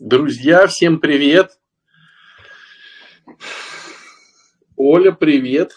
[0.00, 1.56] Друзья, всем привет!
[4.74, 5.72] Оля, привет!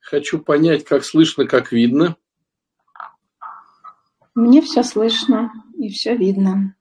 [0.00, 2.18] Хочу понять, как слышно, как видно.
[4.34, 6.76] Мне все слышно и все видно.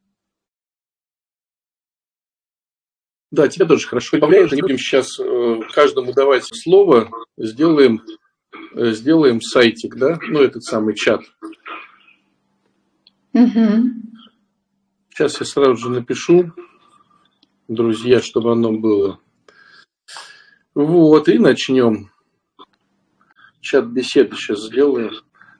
[3.31, 4.51] Да, тебя тоже хорошо добавляешь.
[4.51, 7.09] Не будем сейчас э, каждому давать слово.
[7.37, 8.03] Сделаем,
[8.75, 10.19] э, сделаем сайтик, да?
[10.27, 11.21] Ну, этот самый чат.
[13.31, 14.08] Угу.
[15.19, 16.53] Сейчас я сразу же напишу,
[17.67, 19.19] друзья, чтобы оно было.
[20.73, 22.09] Вот, и начнем.
[23.59, 25.11] Чат беседы сейчас сделаем.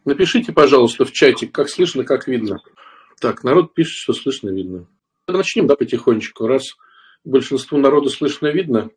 [0.05, 2.59] Напишите, пожалуйста, в чатик, как слышно, как видно.
[3.19, 4.87] Так, народ пишет, что слышно, видно.
[5.27, 6.47] Начнем, да, потихонечку.
[6.47, 6.77] Раз
[7.25, 8.91] большинству народу слышно, видно.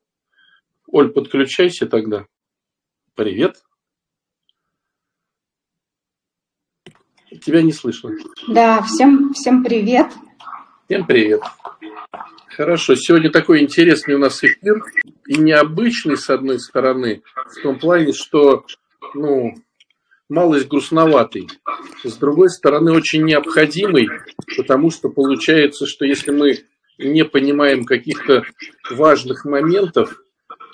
[0.86, 2.26] Оль, подключайся тогда.
[3.16, 3.56] Привет.
[7.44, 8.12] Тебя не слышно.
[8.46, 10.06] Да, всем, всем привет.
[10.92, 11.40] Всем привет.
[12.48, 14.84] Хорошо, сегодня такой интересный у нас эфир
[15.26, 18.66] и необычный, с одной стороны, в том плане, что,
[19.14, 19.54] ну,
[20.28, 21.48] малость грустноватый.
[22.04, 24.06] С другой стороны, очень необходимый,
[24.54, 26.58] потому что получается, что если мы
[26.98, 28.42] не понимаем каких-то
[28.90, 30.22] важных моментов,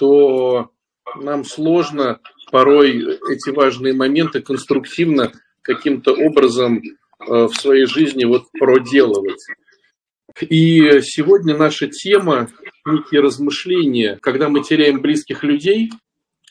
[0.01, 0.73] то
[1.15, 2.19] нам сложно
[2.51, 5.31] порой эти важные моменты конструктивно
[5.63, 9.47] каким-то образом э, в своей жизни вот проделывать.
[10.43, 12.49] И сегодня наша тема–
[12.87, 15.91] некие размышления, когда мы теряем близких людей,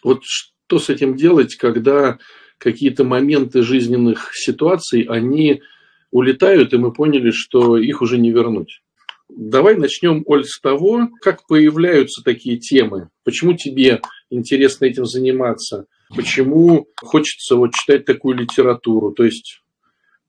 [0.04, 2.18] вот что с этим делать, когда
[2.58, 5.62] какие-то моменты жизненных ситуаций, они
[6.12, 8.82] улетают, и мы поняли, что их уже не вернуть.
[9.30, 13.10] Давай начнем, Оль, с того, как появляются такие темы.
[13.24, 15.86] Почему тебе интересно этим заниматься?
[16.16, 19.12] Почему хочется вот читать такую литературу?
[19.12, 19.62] То есть,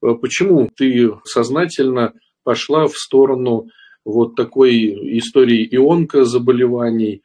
[0.02, 2.12] э, почему ты сознательно
[2.48, 3.68] пошла в сторону
[4.06, 7.22] вот такой истории ионка заболеваний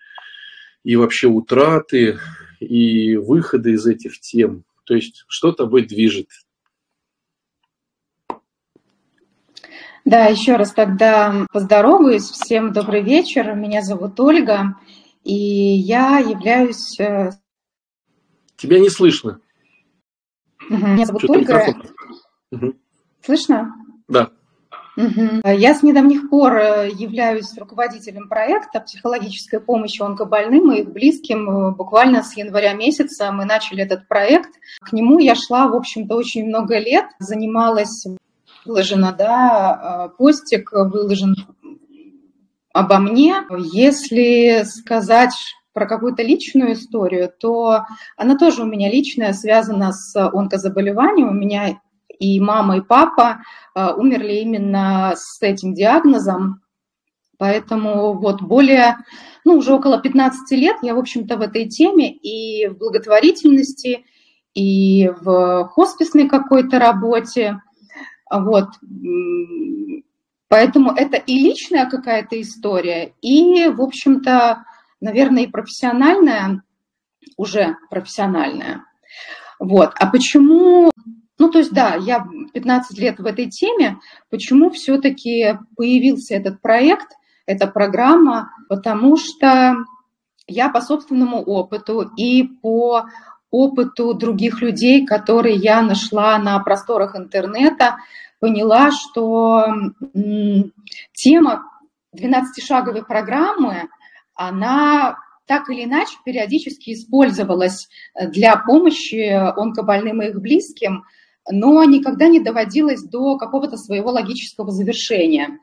[0.84, 2.20] и вообще утраты
[2.60, 4.66] и выхода из этих тем?
[4.84, 6.28] То есть, что тобой движет?
[10.04, 12.30] Да, еще раз тогда поздороваюсь.
[12.30, 13.56] Всем добрый вечер.
[13.56, 14.76] Меня зовут Ольга,
[15.24, 17.00] и я являюсь...
[17.00, 17.30] Э,
[18.58, 19.40] Тебя не слышно.
[20.70, 21.78] Меня зовут Что Ольга.
[22.52, 22.74] Угу.
[23.22, 23.74] Слышно?
[24.10, 24.34] Да.
[24.96, 25.42] Угу.
[25.44, 31.50] Я с недавних пор э, являюсь руководителем проекта психологической помощи онкобольным и их близким.
[31.50, 34.52] Э, буквально с января месяца мы начали этот проект.
[34.82, 38.06] К нему я шла, в общем-то, очень много лет, занималась
[38.66, 41.36] выложено, да, э, постик выложен
[42.72, 43.36] обо мне.
[43.74, 45.36] Если сказать
[45.74, 51.30] про какую-то личную историю, то она тоже у меня личная, связана с онкозаболеванием.
[51.30, 51.80] У меня
[52.24, 53.42] и мама, и папа
[53.76, 56.62] э, умерли именно с этим диагнозом.
[57.38, 58.98] Поэтому вот более,
[59.44, 64.06] ну, уже около 15 лет я, в общем-то, в этой теме и в благотворительности,
[64.54, 67.60] и в хосписной какой-то работе.
[68.32, 68.70] Вот.
[70.48, 74.64] Поэтому это и личная какая-то история, и, в общем-то,
[75.02, 76.64] наверное, и профессиональная,
[77.36, 78.86] уже профессиональная.
[79.60, 79.92] Вот.
[80.00, 80.92] А почему,
[81.40, 83.98] ну, то есть, да, я 15 лет в этой теме,
[84.30, 87.08] почему все-таки появился этот проект,
[87.46, 89.76] эта программа, потому что
[90.48, 93.06] я по собственному опыту и по
[93.50, 97.98] опыту других людей, которые я нашла на просторах интернета,
[98.40, 99.66] поняла, что
[101.14, 101.64] тема
[102.16, 103.90] 12-шаговой программы,
[104.36, 107.90] она так или иначе периодически использовалась
[108.20, 111.04] для помощи онкобольным и их близким,
[111.50, 115.60] но никогда не доводилась до какого-то своего логического завершения.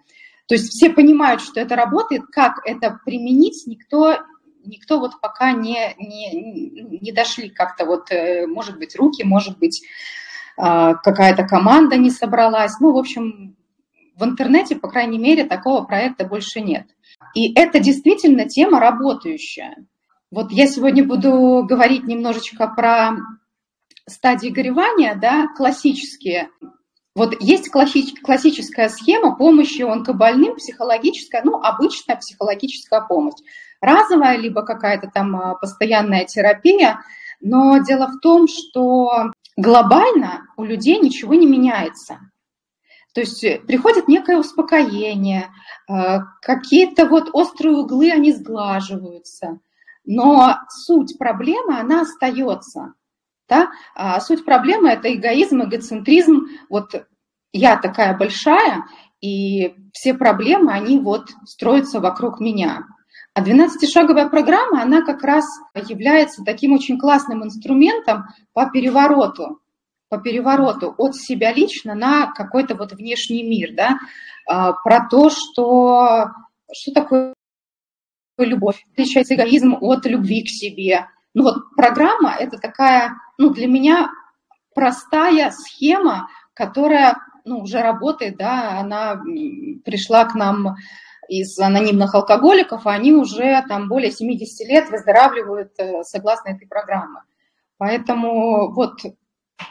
[0.46, 4.18] То есть все понимают, что это работает, как это применить, никто,
[4.64, 9.82] никто вот пока не, не, не дошли как-то вот, э, может быть, руки, может быть,
[10.56, 12.78] а, какая-то команда не собралась.
[12.80, 13.56] Ну, в общем,
[14.16, 16.86] в интернете, по крайней мере, такого проекта больше нет.
[17.34, 19.76] И это действительно тема работающая.
[20.30, 23.12] Вот я сегодня буду говорить немножечко про
[24.08, 26.50] стадии горевания, да, классические.
[27.14, 33.40] Вот есть классическая схема помощи онкобольным, психологическая, ну, обычная психологическая помощь.
[33.80, 37.00] Разовая, либо какая-то там а, постоянная терапия.
[37.40, 42.20] Но дело в том, что глобально у людей ничего не меняется.
[43.14, 45.48] То есть э, приходит некое успокоение,
[45.88, 49.58] э, какие-то вот острые углы, они сглаживаются,
[50.04, 52.94] но суть проблемы, она остается.
[53.50, 53.70] Да?
[53.96, 56.46] А суть проблемы– это эгоизм, эгоцентризм.
[56.68, 57.04] Вот
[57.52, 58.84] я такая большая,
[59.20, 62.84] и все проблемы, они вот строятся вокруг меня.
[63.34, 65.44] А 12-шаговая программа, она как раз
[65.74, 69.60] является таким очень классным инструментом по перевороту,
[70.08, 73.98] по перевороту от себя лично на какой-то вот внешний мир, да,
[74.46, 76.28] а, про то, что,
[76.72, 77.34] что такое
[78.38, 81.06] любовь, отличается эгоизм от любви к себе.
[81.34, 84.10] Ну вот программа– это такая, ну для меня
[84.74, 89.20] простая схема, которая ну, уже работает, да, она
[89.84, 90.76] пришла к нам
[91.28, 97.20] из анонимных алкоголиков, а они уже там более 70 лет выздоравливают э, согласно этой программе.
[97.78, 99.00] Поэтому вот,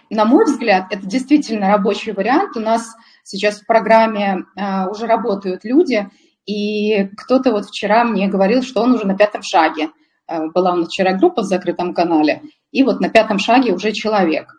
[0.09, 2.55] на мой взгляд, это действительно рабочий вариант.
[2.55, 6.09] У нас сейчас в программе э, уже работают люди,
[6.45, 9.89] и кто-то вот вчера мне говорил, что он уже на пятом шаге.
[10.29, 12.41] Э, была у нас вчера группа в закрытом канале,
[12.71, 14.53] и вот на пятом шаге уже человек.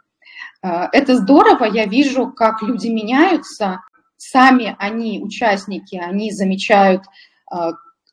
[0.63, 3.81] Это здорово, я вижу, как люди меняются,
[4.21, 7.05] сами они, участники, они замечают
[7.51, 7.57] э,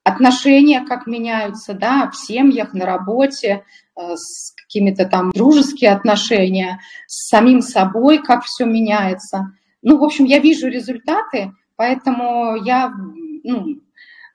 [0.04, 3.64] отношения, как меняются, да, в семьях, на работе,
[3.96, 9.52] э, с какими-то там дружеские отношения, с самим собой, как все меняется.
[9.82, 12.94] Ну, в общем, я вижу результаты, поэтому я
[13.44, 13.82] ну,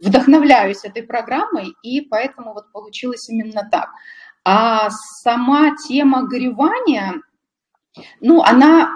[0.03, 3.91] вдохновляюсь этой программой, и поэтому вот получилось именно так.
[4.45, 7.23] А сама тема горевания,
[8.21, 8.91] ну, она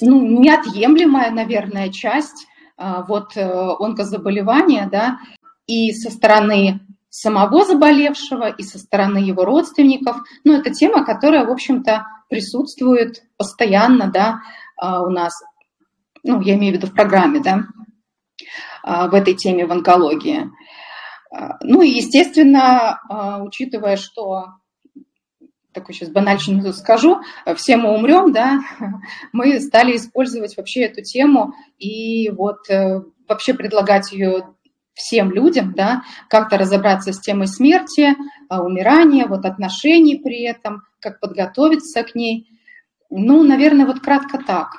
[0.00, 2.46] ну, неотъемлемая, наверное, часть
[2.76, 5.18] а, вот э, онкозаболевания, да,
[5.66, 10.18] и со стороны самого заболевшего, и со стороны его родственников.
[10.44, 14.40] Ну, это тема, которая, в общем-то, присутствует постоянно, да,
[14.76, 15.34] а, у нас,
[16.22, 17.64] ну, я имею в виду в программе, да,
[18.84, 20.50] в этой теме в онкологии.
[21.62, 23.00] Ну и, естественно,
[23.44, 24.46] учитывая, что
[25.72, 27.20] такой сейчас банальщину скажу,
[27.56, 28.60] все мы умрем, да,
[29.32, 34.54] мы стали использовать вообще эту тему и вот э, вообще предлагать ее
[34.94, 38.16] всем людям, да, как-то разобраться с темой смерти,
[38.48, 42.50] а, умирания, вот отношений при этом, как подготовиться к ней.
[43.08, 44.70] Ну, наверное, вот кратко так.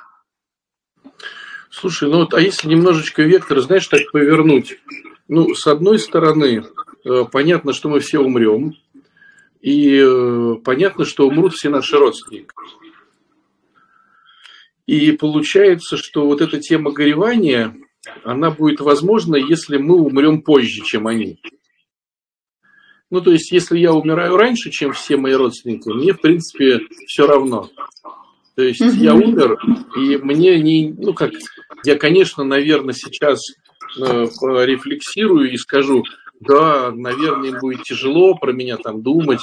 [1.70, 4.78] Слушай, ну вот, а если немножечко вектор, знаешь, так повернуть?
[5.28, 6.64] Ну, с одной стороны,
[7.04, 8.74] э, понятно, что мы все умрем,
[9.60, 12.48] и э, понятно, что умрут все наши родственники.
[14.86, 17.76] И получается, что вот эта тема горевания,
[18.24, 21.38] она будет возможна, если мы умрем позже, чем они.
[23.10, 27.28] Ну, то есть, если я умираю раньше, чем все мои родственники, мне, в принципе, все
[27.28, 27.70] равно.
[28.56, 28.96] То есть, mm-hmm.
[28.96, 29.58] я умер,
[29.96, 30.92] и мне не...
[30.92, 31.32] Ну, как...
[31.84, 33.40] Я, конечно, наверное, сейчас
[33.96, 36.04] э, рефлексирую и скажу,
[36.40, 39.40] да, наверное, будет тяжело про меня там думать.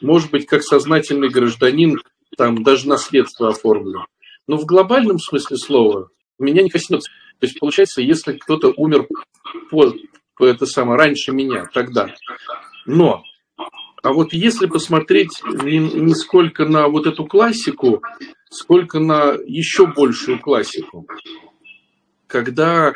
[0.00, 2.00] Может быть, как сознательный гражданин,
[2.36, 4.04] там даже наследство оформлю.
[4.46, 6.08] Но в глобальном смысле слова
[6.38, 7.10] меня не коснется.
[7.40, 9.06] То есть, получается, если кто-то умер
[9.70, 9.92] по,
[10.36, 12.14] по это самое, раньше меня, тогда.
[12.86, 13.22] Но,
[14.04, 18.02] а вот если посмотреть не, не сколько на вот эту классику,
[18.50, 21.06] сколько на еще большую классику,
[22.26, 22.92] когда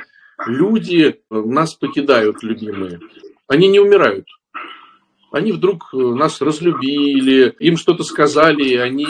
[0.46, 3.00] люди нас покидают, любимые,
[3.46, 4.26] они не умирают.
[5.32, 9.06] Они вдруг э, нас разлюбили, им что-то сказали, они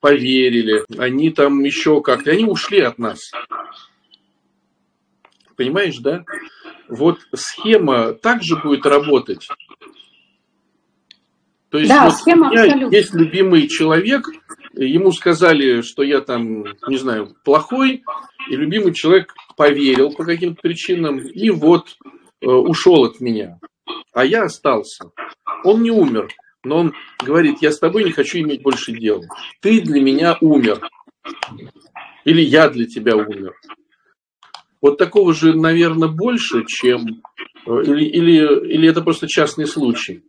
[0.00, 3.32] поверили, они там еще как-то, они ушли от нас.
[5.56, 6.24] Понимаешь, да?
[6.88, 9.46] Вот схема также будет работать.
[11.74, 12.94] То есть да, вот схема у меня абсолютно.
[12.94, 14.28] есть любимый человек,
[14.74, 18.04] ему сказали, что я там, не знаю, плохой,
[18.48, 21.96] и любимый человек поверил по каким-то причинам, и вот
[22.40, 23.58] э, ушел от меня
[24.12, 25.10] а я остался.
[25.64, 26.28] Он не умер,
[26.62, 29.24] но он говорит, я с тобой не хочу иметь больше дела.
[29.60, 30.80] Ты для меня умер.
[32.24, 33.54] Или я для тебя умер.
[34.80, 37.22] Вот такого же, наверное, больше, чем...
[37.66, 40.22] Э, или, или, или это просто частный случай?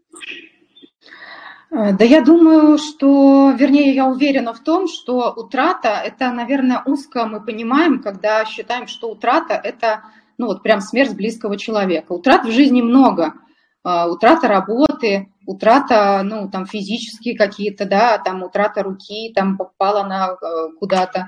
[1.75, 7.25] Э, да я думаю, что, вернее, я уверена в том, что утрата, это, наверное, узко
[7.25, 10.03] мы понимаем, когда считаем, что утрата– это,
[10.37, 12.13] ну вот прям смерть близкого человека.
[12.13, 13.33] Утрат в жизни много–
[13.87, 20.29] а, утрата работы, утрата, ну, там, физические какие-то, да, там, утрата руки, там, попала на
[20.31, 21.27] э, куда-то,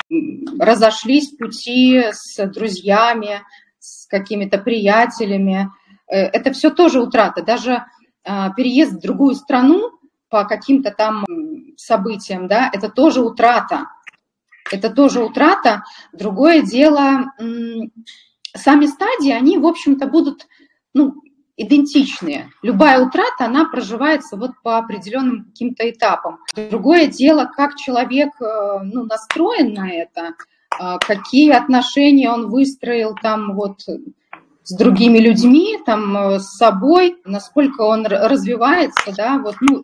[0.60, 3.44] разошлись пути с друзьями,
[3.78, 5.70] с какими-то приятелями,
[6.08, 7.86] э, это все тоже утрата, даже
[8.58, 9.92] переезд в другую страну
[10.30, 11.26] по каким-то там
[11.78, 13.88] событиям, да, это тоже утрата,
[14.72, 15.84] это тоже утрата.
[16.14, 17.34] Другое дело,
[18.56, 20.48] сами стадии, они, в общем-то, будут,
[20.94, 21.16] ну,
[21.58, 22.50] идентичные.
[22.62, 26.40] Любая утрата, она проживается вот по определенным каким-то этапам.
[26.56, 30.36] Другое дело, как человек э, ну, настроен на это,
[30.80, 33.82] а, какие отношения он выстроил там вот
[34.68, 39.82] с другими людьми, там, э, с собой, насколько он развивается, да, вот, ну,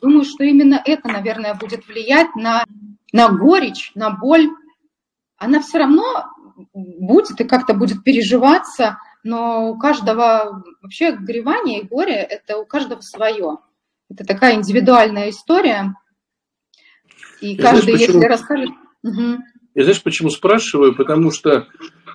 [0.00, 2.64] думаю, что именно это, наверное, будет влиять на,
[3.12, 4.48] на горечь, на боль.
[5.36, 6.26] Она все равно
[6.72, 13.00] будет и как-то будет переживаться, но у каждого вообще горевание и горе– это у каждого
[13.00, 13.58] свое.
[14.10, 15.94] Это такая индивидуальная история,
[17.40, 18.70] и, каждый, знаешь, если расскажет...
[19.02, 19.38] Угу.
[19.74, 20.94] Я знаешь, почему спрашиваю?
[20.94, 21.68] Потому что,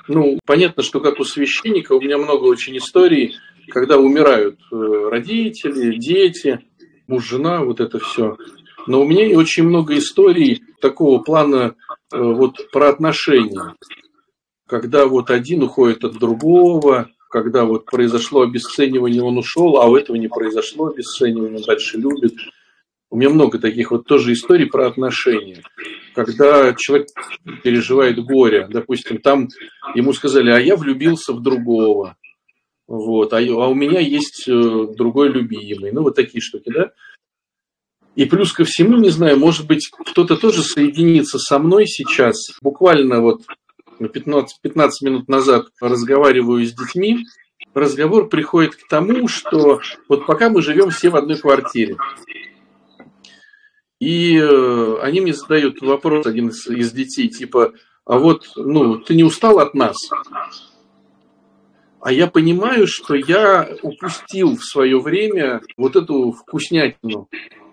[0.08, 3.36] ну, понятно, что как у священника, у меня много очень историй,
[3.70, 4.75] когда умирают э,
[5.10, 6.60] родители, дети,
[7.07, 8.38] муж, жена, вот это все.
[8.88, 11.75] Но у меня очень много историй такого плана
[12.12, 13.75] э, вот про отношения.
[14.67, 20.17] Когда вот один уходит от другого, когда вот произошло обесценивание, он ушел, а у этого
[20.17, 22.33] не произошло обесценивание, он дальше любит.
[23.10, 25.63] У меня много таких вот тоже историй про отношения.
[26.15, 27.07] Когда человек
[27.63, 29.50] переживает горе, допустим, там
[29.95, 32.17] ему сказали, а я влюбился в другого,
[32.94, 36.92] вот, а, а у меня есть э, другой любимый, ну вот такие штуки, да.
[38.16, 42.36] И плюс ко всему, не знаю, может быть, кто-то тоже соединится со мной сейчас.
[42.62, 43.42] Буквально вот
[43.98, 47.26] 15, 15 минут назад разговариваю с детьми,
[47.74, 51.98] разговор приходит к тому, что вот пока мы живем все в одной квартире,
[54.00, 57.74] и э, они мне задают вопрос, один из, из детей, типа,
[58.06, 59.98] а вот, ну, ты не устал от нас?
[62.03, 67.29] А я понимаю, что я упустил в свое время вот эту вкуснятину,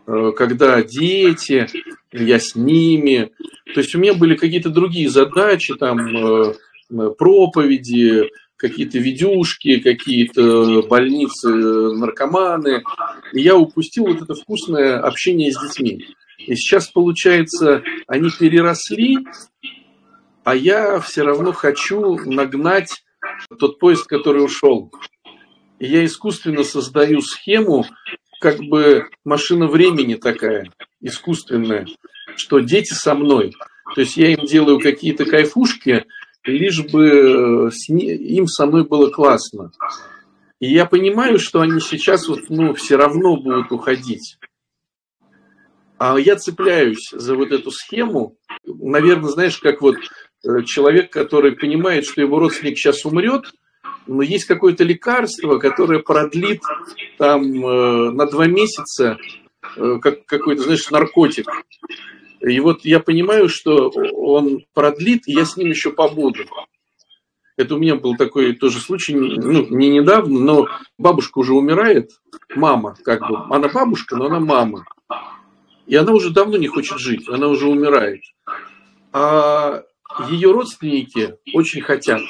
[0.06, 1.66] э, когда дети,
[2.12, 3.32] я с ними.
[3.74, 6.54] То есть у меня были какие-то другие задачи, там, э,
[7.18, 12.84] проповеди, какие-то видюшки, какие-то больницы, наркоманы.
[13.32, 16.06] И я упустил вот это вкусное общение с детьми.
[16.38, 19.18] И сейчас, получается, они переросли,
[20.44, 23.02] а я все равно хочу нагнать
[23.58, 24.92] тот поезд, который ушел.
[25.78, 27.86] И я искусственно создаю схему,
[28.40, 30.70] как бы машина времени такая,
[31.00, 31.86] искусственная,
[32.36, 33.54] что дети со мной.
[33.94, 36.04] То есть я им делаю какие-то кайфушки,
[36.44, 39.72] лишь бы э, им со мной было классно.
[40.58, 44.38] И я понимаю, что они сейчас вот, ну, все равно будут уходить.
[45.98, 49.96] А я цепляюсь за вот эту схему, наверное, знаешь, как вот
[50.66, 53.52] человек, который понимает, что его родственник сейчас умрет,
[54.06, 56.62] но есть какое-то лекарство, которое продлит
[57.18, 59.18] там э, на два месяца,
[59.76, 61.46] э, как какой-то, знаешь, наркотик.
[62.40, 66.44] И вот я понимаю, что он продлит, и я с ним еще побуду.
[67.56, 72.10] Это у меня был такой тоже случай, ну, не недавно, но бабушка уже умирает,
[72.54, 74.86] мама, как бы, она бабушка, но она мама.
[75.86, 78.22] И она уже давно не хочет жить, она уже умирает.
[79.12, 79.82] А
[80.28, 82.22] ее родственники очень хотят.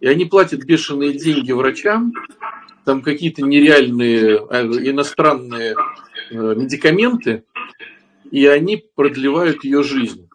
[0.00, 2.12] И они платят бешеные деньги врачам,
[2.84, 5.76] там какие-то нереальные э, иностранные
[6.30, 7.44] э, медикаменты,
[8.30, 10.28] и они продлевают ее жизнь.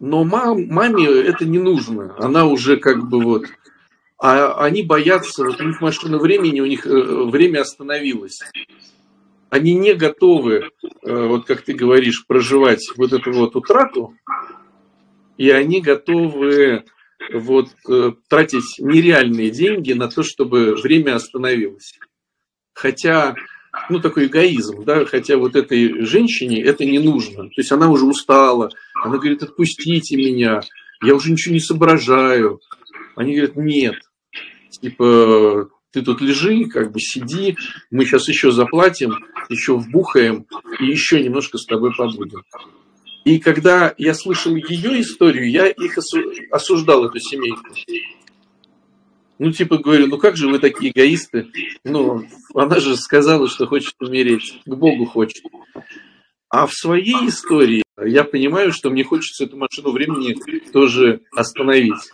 [0.00, 2.14] Но мам, маме это не нужно.
[2.18, 3.46] Она уже как бы вот...
[4.18, 8.40] А они боятся, вот у них машина времени, у них э, время остановилось
[9.48, 10.70] они не готовы,
[11.02, 14.14] вот как ты говоришь, проживать вот эту вот утрату,
[15.36, 16.84] и они готовы
[17.32, 21.98] вот э, тратить нереальные деньги на то, чтобы время остановилось.
[22.74, 23.34] Хотя,
[23.88, 27.44] ну, такой эгоизм, да, хотя вот этой женщине это не нужно.
[27.44, 28.70] То есть она уже устала,
[29.02, 30.60] она говорит, отпустите меня,
[31.02, 32.60] я уже ничего не соображаю.
[33.16, 33.96] Они говорят, нет,
[34.70, 37.56] типа, ты тут лежи, как бы сиди,
[37.90, 39.16] мы сейчас еще заплатим,
[39.48, 40.46] еще вбухаем
[40.78, 42.42] и еще немножко с тобой побудем.
[43.26, 45.98] И когда я слышал ее историю, я их
[46.52, 47.74] осуждал, эту семейку.
[49.40, 51.48] Ну, типа, говорю, ну как же вы такие эгоисты?
[51.82, 55.42] Ну, она же сказала, что хочет умереть, к Богу хочет.
[56.50, 60.36] А в своей истории я понимаю, что мне хочется эту машину времени
[60.70, 62.12] тоже остановить.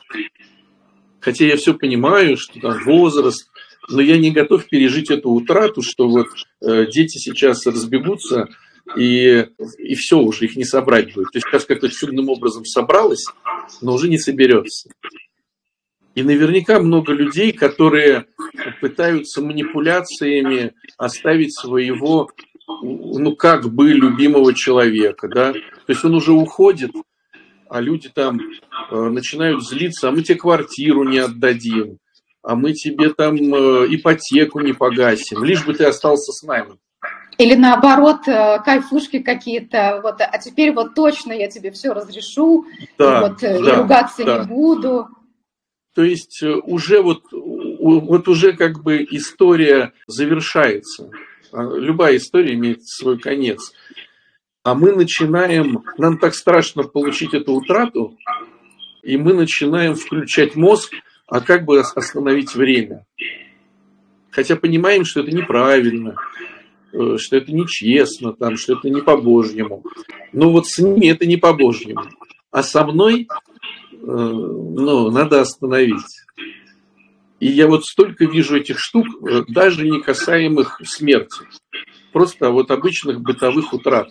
[1.20, 3.50] Хотя я все понимаю, что там возраст,
[3.90, 6.28] но я не готов пережить эту утрату, что вот
[6.62, 8.48] э, дети сейчас разбегутся,
[8.96, 9.46] и,
[9.78, 11.32] и все уже, их не собрать будет.
[11.32, 13.24] То есть сейчас как-то чудным образом собралось,
[13.80, 14.90] но уже не соберется.
[16.14, 18.26] И наверняка много людей, которые
[18.80, 22.30] пытаются манипуляциями оставить своего,
[22.82, 25.52] ну как бы, любимого человека, да.
[25.52, 26.92] То есть он уже уходит,
[27.70, 28.38] а люди там
[28.90, 31.96] э, начинают злиться, а мы тебе квартиру не отдадим,
[32.42, 36.76] а мы тебе там э, ипотеку не погасим, лишь бы ты остался с нами.
[37.38, 42.66] Или наоборот, э, кайфушки какие-то, вот, а теперь вот точно я тебе все разрешу,
[42.98, 44.38] да, и вот э, да, и ругаться да.
[44.38, 45.08] не буду.
[45.94, 51.10] То есть э, уже вот, вот уже как бы история завершается.
[51.52, 53.72] А, любая история имеет свой конец.
[54.64, 58.16] А мы начинаем, нам так страшно получить эту утрату,
[59.02, 60.94] и мы начинаем включать мозг,
[61.26, 63.04] а как бы остановить время.
[64.30, 66.14] Хотя понимаем, что это неправильно,
[66.92, 69.82] что это нечестно, там, что это не по-божьему.
[70.32, 72.04] Но вот с ними это не по-божьему.
[72.50, 73.28] А со мной
[73.92, 76.22] э, ну, надо остановить.
[77.40, 81.46] И я вот столько вижу этих штук, э, даже не касаемых смерти.
[82.12, 84.10] Просто вот обычных бытовых утрат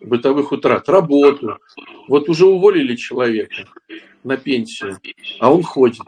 [0.00, 1.58] бытовых утрат, работу.
[2.08, 3.66] Вот уже уволили человека
[4.24, 4.98] на пенсию,
[5.38, 6.06] а он ходит.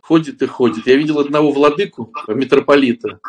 [0.00, 0.86] Ходит и ходит.
[0.86, 3.20] Я видел одного владыку, митрополита,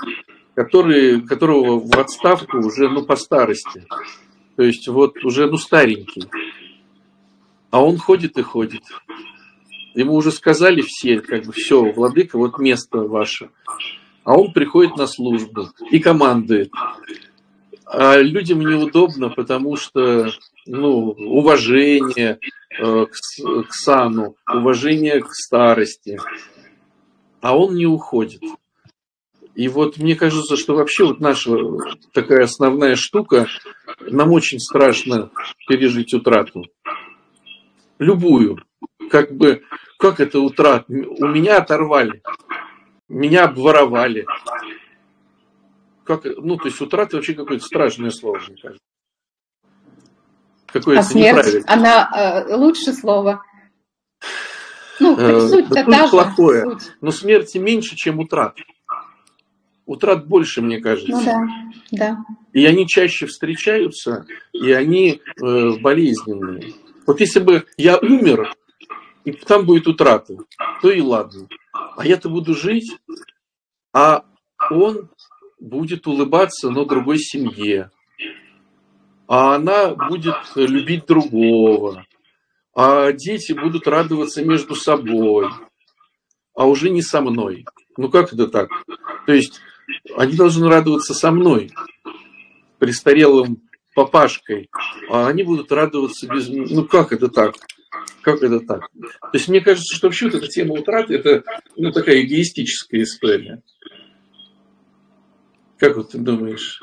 [0.55, 3.85] который, которого в отставку уже ну, по старости.
[4.55, 6.23] То есть вот уже ну, старенький.
[7.71, 8.83] А он ходит и ходит.
[9.93, 13.49] Ему уже сказали все, как бы, все, владыка, вот место ваше.
[14.23, 16.71] А он приходит на службу и командует.
[17.85, 20.31] А людям неудобно, потому что
[20.65, 22.39] ну, уважение
[22.79, 26.17] э, к, к сану, уважение к старости,
[27.41, 28.41] а он не уходит.
[29.55, 31.51] И вот мне кажется, что вообще вот наша
[32.13, 33.47] такая основная штука,
[34.01, 35.31] нам очень страшно
[35.67, 36.63] пережить утрату.
[37.97, 38.59] Любую.
[39.09, 39.63] Как бы,
[39.97, 40.85] как это утрат?
[40.89, 42.21] У меня оторвали,
[43.07, 44.25] меня обворовали,
[46.03, 48.83] как, ну, то есть утрата вообще какое-то страшное слово, мне кажется.
[50.67, 52.09] Какое-то а смерть, она
[52.47, 53.41] э, лучше слово.
[54.99, 56.63] Ну, э, суть-то та плохое.
[56.65, 56.91] Суть.
[56.99, 58.57] Но смерти меньше, чем утрат.
[59.85, 61.11] Утрат больше, мне кажется.
[61.11, 61.47] Ну да,
[61.91, 62.25] да.
[62.53, 66.73] И они чаще встречаются, и они э, болезненные.
[67.05, 68.51] Вот если бы я умер,
[69.25, 70.37] и там будет утрата,
[70.81, 71.47] то и ладно.
[71.71, 72.97] А я-то буду жить,
[73.93, 74.25] а
[74.71, 75.09] он
[75.59, 77.91] будет улыбаться, но другой семье.
[79.27, 82.05] А она будет любить другого.
[82.75, 85.47] А дети будут радоваться между собой.
[86.55, 87.65] А уже не со мной.
[87.97, 88.69] Ну как это так?
[89.25, 89.61] То есть
[90.17, 91.71] они должны радоваться со мной,
[92.79, 93.61] престарелым
[93.95, 94.69] папашкой,
[95.09, 96.47] а они будут радоваться без...
[96.49, 97.55] Ну как это так?
[98.21, 98.89] Как это так?
[98.91, 101.43] То есть мне кажется, что вообще вот эта тема утраты– это
[101.77, 103.61] ну, такая эгоистическая история.
[105.77, 106.81] Как вот ты думаешь?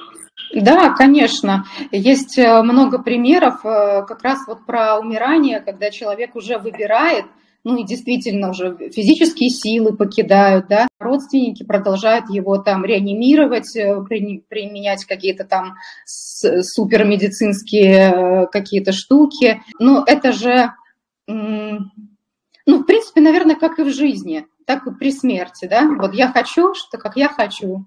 [0.54, 1.64] Да, конечно.
[1.90, 7.24] Есть э, много примеров э, как раз вот про умирание, когда человек уже выбирает,
[7.64, 15.04] ну и действительно уже физические силы покидают, да, родственники продолжают его там реанимировать, э, применять
[15.04, 19.62] какие-то там супермедицинские какие-то штуки.
[19.78, 20.72] Но это же,
[21.28, 21.78] ну,
[22.66, 25.88] в принципе, наверное, как и в жизни, так и при смерти, да.
[25.88, 27.86] Вот я хочу, что как я хочу.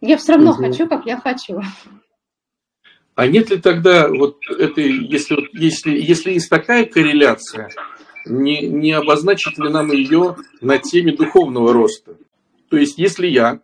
[0.00, 0.64] Я все равно угу.
[0.64, 1.62] хочу, как я хочу.
[3.14, 7.68] А нет ли тогда вот этой, если, если, если есть такая корреляция,
[8.24, 12.16] не, не обозначить ли нам ее на теме духовного роста?
[12.68, 13.60] То есть, если я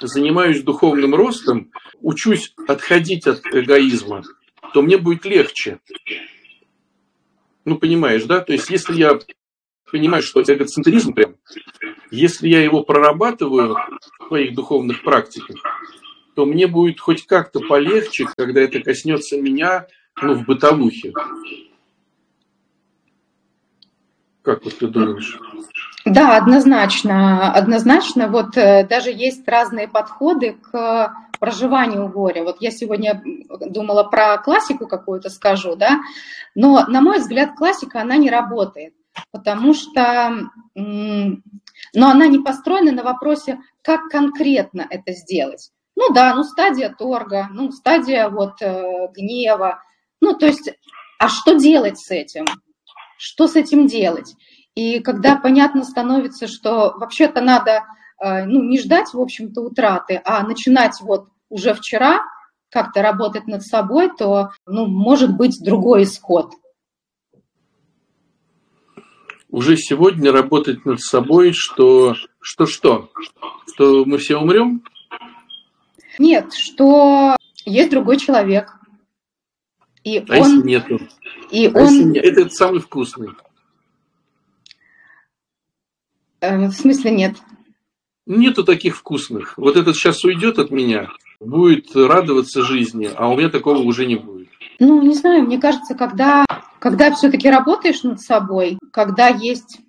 [0.00, 4.22] занимаюсь духовным ростом, учусь отходить от эгоизма,
[4.72, 5.80] то мне будет легче.
[7.64, 8.40] Ну, понимаешь, да?
[8.40, 9.18] То есть, если я
[9.90, 11.36] понимаю, что эгоцентризм прям,
[12.10, 13.76] если я его прорабатываю
[14.18, 15.56] в своих духовных практиках,
[16.34, 19.86] то мне будет хоть как-то полегче, когда это коснется меня,
[20.22, 21.12] ну, в бытовухе.
[24.42, 25.38] Как вот ты думаешь?
[26.04, 27.52] Да, однозначно.
[27.52, 32.42] Однозначно, вот э, даже есть разные подходы к проживанию горя.
[32.44, 33.22] Вот я сегодня
[33.66, 36.00] думала про классику какую-то скажу, да,
[36.54, 38.94] но, на мой взгляд, классика, она не работает
[39.32, 41.40] потому что, но
[41.94, 45.70] она не построена на вопросе, как конкретно это сделать.
[45.96, 49.82] Ну да, ну стадия торга, ну стадия вот э, гнева,
[50.20, 50.72] ну то есть,
[51.18, 52.46] а что делать с этим?
[53.22, 54.34] Что с этим делать?
[54.74, 57.84] И когда понятно становится, что вообще-то надо
[58.18, 62.20] э, ну, не ждать, в общем-то, утраты, а начинать вот уже вчера
[62.70, 66.54] как-то работать над собой, то ну, может быть другой исход
[69.50, 73.10] уже сегодня работать над собой, что что что,
[73.74, 74.84] что мы все умрем?
[76.18, 78.79] Нет, что есть другой человек.
[80.04, 80.28] И а он...
[80.28, 81.00] если нету?
[81.50, 81.84] И а он...
[81.84, 82.24] если нет?
[82.24, 83.30] Это самый вкусный.
[86.40, 87.36] Э, в смысле нет?
[88.30, 89.58] нету таких вкусных.
[89.58, 91.10] Вот этот сейчас уйдет от меня,
[91.40, 94.48] будет радоваться жизни, а у меня такого уже не будет.
[94.78, 96.44] Ну, не знаю, мне кажется, когда,
[96.78, 99.80] когда все-таки работаешь над собой, когда есть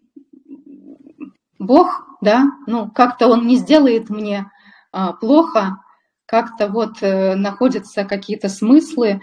[1.59, 4.51] Бог, да, ну, как-то Он не сделает мне
[4.91, 5.77] а, плохо,
[6.25, 9.21] как-то вот э, находятся какие-то смыслы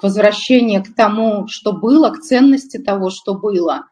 [0.00, 3.86] возвращения к тому, что было, к ценности того, что было,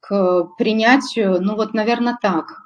[0.00, 2.62] к принятию, ну вот, наверное, так.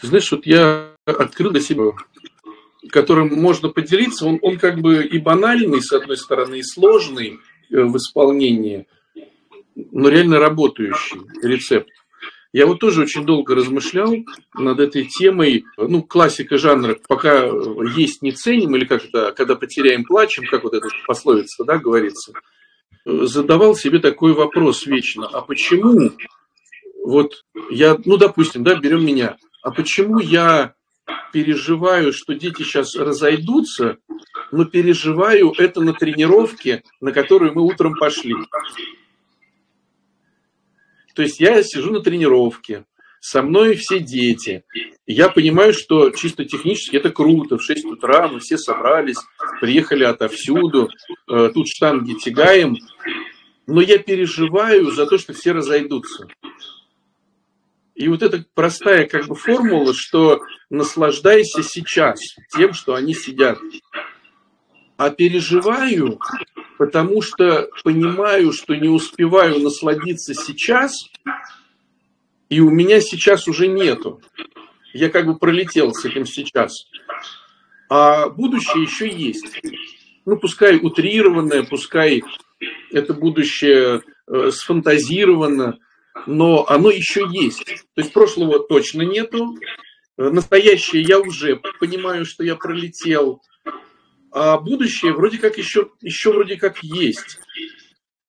[0.00, 1.92] Ты знаешь, вот я открыл для себя,
[2.90, 7.40] которым можно поделиться, он, он как бы и банальный, с одной стороны, и сложный
[7.70, 8.86] э, в исполнении,
[9.74, 11.90] но реально работающий рецепт.
[12.52, 14.14] Я вот тоже очень долго размышлял
[14.54, 15.64] над этой темой.
[15.76, 17.44] Ну, классика жанра «пока
[17.94, 22.32] есть не ценим» или как это «когда потеряем, плачем», как вот эта пословица, да, говорится.
[23.04, 25.26] Задавал себе такой вопрос вечно.
[25.26, 26.10] А почему
[27.04, 30.74] вот я, ну, допустим, да, берем меня, а почему я
[31.32, 33.98] переживаю, что дети сейчас разойдутся,
[34.52, 38.34] но переживаю это на тренировке, на которую мы утром пошли.
[41.18, 42.84] То есть я сижу на тренировке,
[43.18, 44.62] со мной все дети.
[45.04, 47.58] Я понимаю, что чисто технически это круто.
[47.58, 49.16] В 6 утра мы все собрались,
[49.60, 50.88] приехали отовсюду,
[51.28, 52.76] э, тут штанги тягаем.
[53.66, 56.28] Но я переживаю за то, что все разойдутся.
[57.96, 60.38] И вот эта простая как бы формула, что
[60.70, 62.20] наслаждайся сейчас
[62.56, 63.58] тем, что они сидят.
[64.98, 66.18] А переживаю,
[66.76, 70.92] потому что понимаю, что не успеваю насладиться сейчас,
[72.48, 74.20] и у меня сейчас уже нету.
[74.92, 76.72] Я как бы пролетел с этим сейчас.
[77.88, 79.62] А будущее еще есть.
[80.26, 82.24] Ну, пускай утрированное, пускай
[82.90, 85.78] это будущее э, сфантазировано,
[86.26, 87.64] но оно еще есть.
[87.94, 89.56] То есть прошлого точно нету,
[90.16, 93.40] настоящее я уже понимаю, что я пролетел,
[94.40, 97.40] а будущее вроде как еще, еще вроде как есть.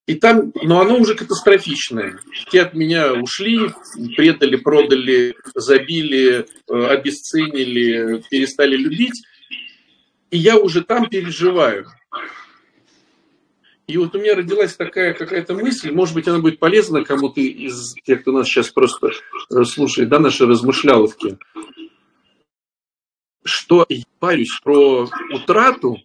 [0.06, 2.18] И там, но оно уже катастрофичное.
[2.50, 3.70] Те от меня ушли,
[4.16, 9.22] предали, продали, забили, э, обесценили, перестали любить.
[10.32, 11.86] И я уже там переживаю.
[13.86, 17.94] И вот у меня родилась такая какая-то мысль, может быть, она будет полезна кому-то из
[18.04, 21.38] тех, кто нас сейчас просто э, слушает, да, наши размышляловки,
[23.44, 25.98] что я парюсь про утрату,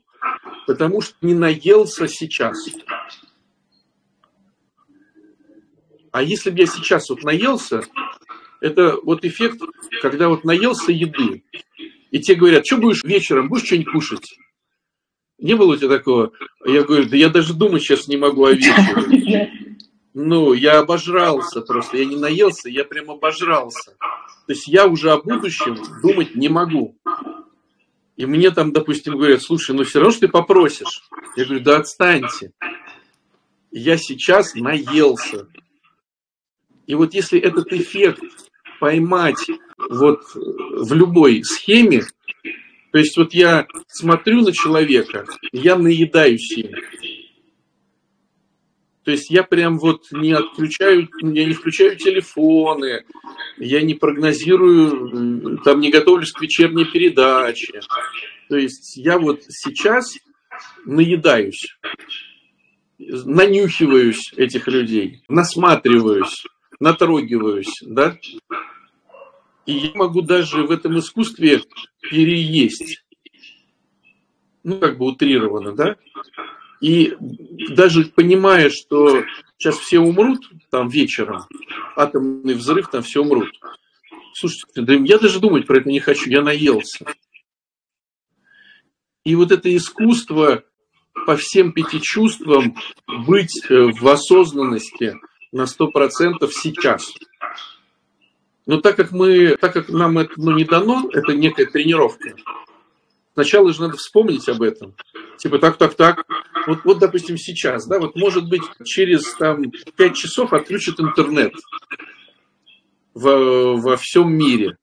[0.68, 2.58] потому что не наелся сейчас.
[6.12, 7.84] А если бы я сейчас вот наелся,
[8.62, 9.62] это вот эффект,
[10.02, 11.44] когда вот наелся еды,
[12.12, 14.38] и те говорят, что будешь вечером, будешь что-нибудь кушать?
[15.38, 16.32] Не было у тебя такого?
[16.66, 19.52] Я говорю, да я даже думать сейчас не могу о вечере.
[20.14, 23.98] Ну, я обожрался просто, я не наелся, я прям обожрался.
[24.48, 26.96] То есть я уже о будущем думать не могу.
[28.18, 31.04] И мне там, допустим, говорят, слушай, ну все равно, что ты попросишь.
[31.36, 32.52] Я говорю, да отстаньте.
[33.72, 35.48] Я сейчас наелся.
[36.88, 38.22] И вот если этот эффект
[38.80, 39.46] поймать
[39.78, 42.04] вот в любой схеме,
[42.92, 46.72] то есть вот я смотрю на человека, я наедаюсь им.
[49.06, 53.06] То есть я прям вот не отключаю, я не включаю телефоны,
[53.58, 57.82] я не прогнозирую, там не готовлюсь к вечерней передаче.
[58.50, 60.18] То есть я вот сейчас
[60.86, 61.78] наедаюсь,
[62.98, 66.44] нанюхиваюсь этих людей, насматриваюсь,
[66.80, 68.18] натрогиваюсь, да,
[69.68, 71.62] и я могу даже в этом искусстве
[72.02, 73.04] переесть.
[74.64, 75.96] Ну, как бы утрированно, да?
[76.82, 77.16] И
[77.70, 79.24] даже понимая, что
[79.58, 81.44] сейчас все умрут там вечером,
[81.96, 83.50] атомный взрыв, там все умрут.
[84.34, 87.06] Слушайте, да я даже думать про это не хочу, я наелся.
[89.24, 90.64] И вот это искусство
[91.26, 92.76] по всем пяти чувствам
[93.08, 95.16] быть э, в осознанности
[95.52, 97.14] на 100% сейчас–
[98.66, 102.34] но так как мы, так как нам это ну, не дано, это некая тренировка.
[103.36, 104.96] Сначала же надо вспомнить об этом.
[105.38, 106.26] Типа так, так, так.
[106.68, 109.62] Вот, вот допустим, сейчас, да, вот может быть через там
[109.98, 111.52] 5 часов отключат интернет
[113.14, 114.78] во, во всем мире.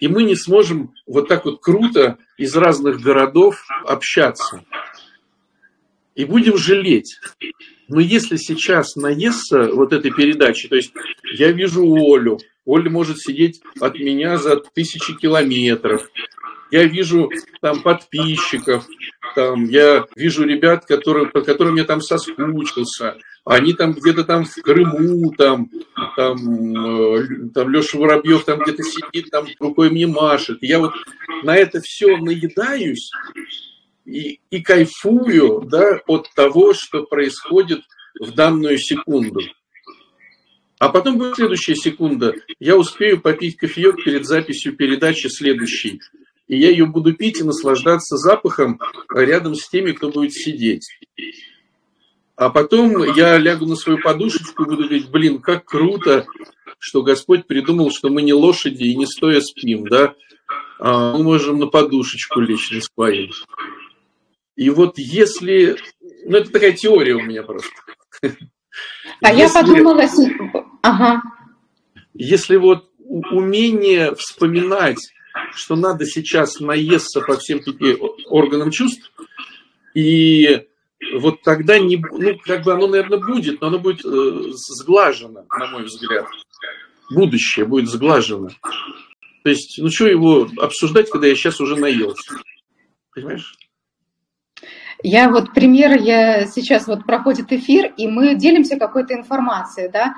[0.00, 4.64] И мы не сможем вот так вот круто из разных городов общаться.
[6.14, 7.18] И будем жалеть.
[7.88, 10.92] Но если сейчас наестся вот этой передачи, то есть
[11.34, 16.08] я вижу Олю, Оля может сидеть от меня за тысячи километров.
[16.70, 17.30] Я вижу
[17.60, 18.86] там подписчиков,
[19.34, 24.54] там, я вижу ребят, которые, по которым я там соскучился, они там где-то там в
[24.62, 25.70] Крыму, там,
[26.16, 30.58] там, э, там Леша Воробьев там где-то сидит, там рукой мне машет.
[30.60, 30.92] Я вот
[31.42, 33.10] на это все наедаюсь
[34.04, 37.80] и, и кайфую да, от того, что происходит
[38.20, 39.40] в данную секунду.
[40.78, 42.34] А потом будет следующая секунда.
[42.58, 46.00] Я успею попить кофеек перед записью передачи следующей.
[46.50, 48.80] И я ее буду пить и наслаждаться запахом
[49.14, 50.90] рядом с теми, кто будет сидеть.
[52.34, 56.26] А потом я лягу на свою подушечку и буду говорить, блин, как круто,
[56.80, 60.16] что Господь придумал, что мы не лошади и не стоя спим, да,
[60.80, 63.30] а мы можем на подушечку лечь, не спаем.
[64.56, 65.76] И вот если...
[66.24, 67.70] Ну, это такая теория у меня просто.
[69.22, 70.04] А если, я подумала...
[70.82, 71.22] Ага.
[72.12, 72.90] Если вот
[73.30, 74.98] умение вспоминать,
[75.54, 77.60] что надо сейчас наесться по всем
[78.26, 79.12] органам чувств,
[79.94, 80.66] и
[81.14, 85.66] вот тогда не, ну, как бы оно, наверное, будет, но оно будет э, сглажено, на
[85.70, 86.26] мой взгляд.
[87.10, 88.50] Будущее будет сглажено.
[89.42, 92.34] То есть, ну что его обсуждать, когда я сейчас уже наелся?
[93.14, 93.54] Понимаешь?
[95.02, 100.14] Я вот пример, я сейчас вот проходит эфир, и мы делимся какой-то информацией, да.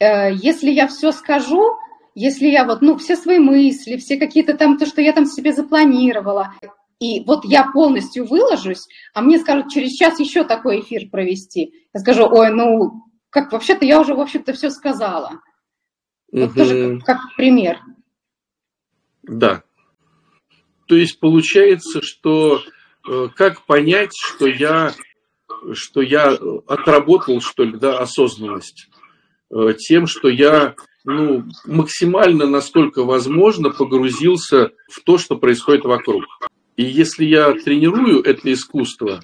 [0.00, 1.76] Э, если я все скажу,
[2.16, 5.52] если я вот, ну, все свои мысли, все какие-то там, то, что я там себе
[5.52, 6.54] запланировала,
[6.98, 11.74] и вот я полностью выложусь, а мне скажут через час еще такой эфир провести.
[11.92, 15.42] Я скажу, ой, ну, как вообще-то я уже, в общем-то, все сказала.
[16.32, 16.54] Вот угу.
[16.54, 17.80] тоже как, как пример.
[19.22, 19.62] Да.
[20.86, 22.62] То есть получается, что
[23.06, 24.94] э, как понять, что я,
[25.74, 26.30] что я
[26.66, 28.88] отработал, что ли, да, осознанность
[29.50, 30.74] э, тем, что я
[31.06, 36.24] ну, максимально, насколько возможно, погрузился в то, что происходит вокруг.
[36.76, 39.20] И если я тренирую это искусство,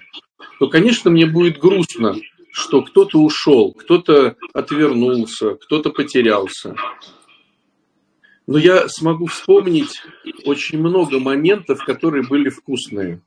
[0.60, 2.16] то, конечно, мне будет грустно,
[2.52, 6.76] что кто-то ушел, кто-то отвернулся, кто-то потерялся.
[8.46, 10.02] Но я смогу вспомнить
[10.44, 13.22] очень много моментов, которые были вкусные.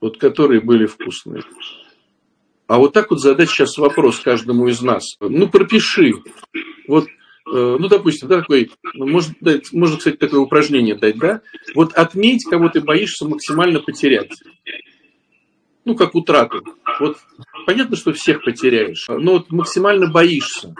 [0.00, 1.42] Вот которые были вкусные.
[2.68, 5.16] А вот так вот задать сейчас вопрос каждому из нас.
[5.20, 6.12] Ну, пропиши.
[6.86, 7.06] Вот
[7.50, 9.34] Э, ну, допустим, да, такой, можно,
[9.72, 11.40] можно, кстати, такое упражнение дать, да,
[11.74, 14.32] вот отметь, кого ты боишься максимально потерять.
[15.84, 16.62] Ну, как утрату.
[17.00, 17.16] Вот
[17.66, 20.74] понятно, что всех потеряешь, но вот максимально боишься.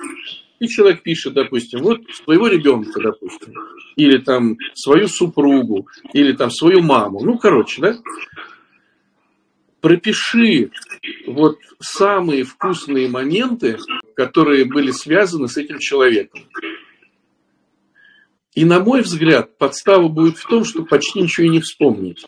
[0.61, 3.55] И человек пишет, допустим, вот своего ребенка, допустим,
[3.97, 7.21] или там свою супругу, или там свою маму.
[7.23, 7.97] Ну, короче, да?
[9.81, 10.71] Пропиши
[11.27, 13.79] вот самые вкусные моменты,
[14.17, 16.41] которые были связаны с этим человеком.
[18.55, 22.25] И, на мой взгляд, подстава будет в том, что почти ничего и не вспомнить.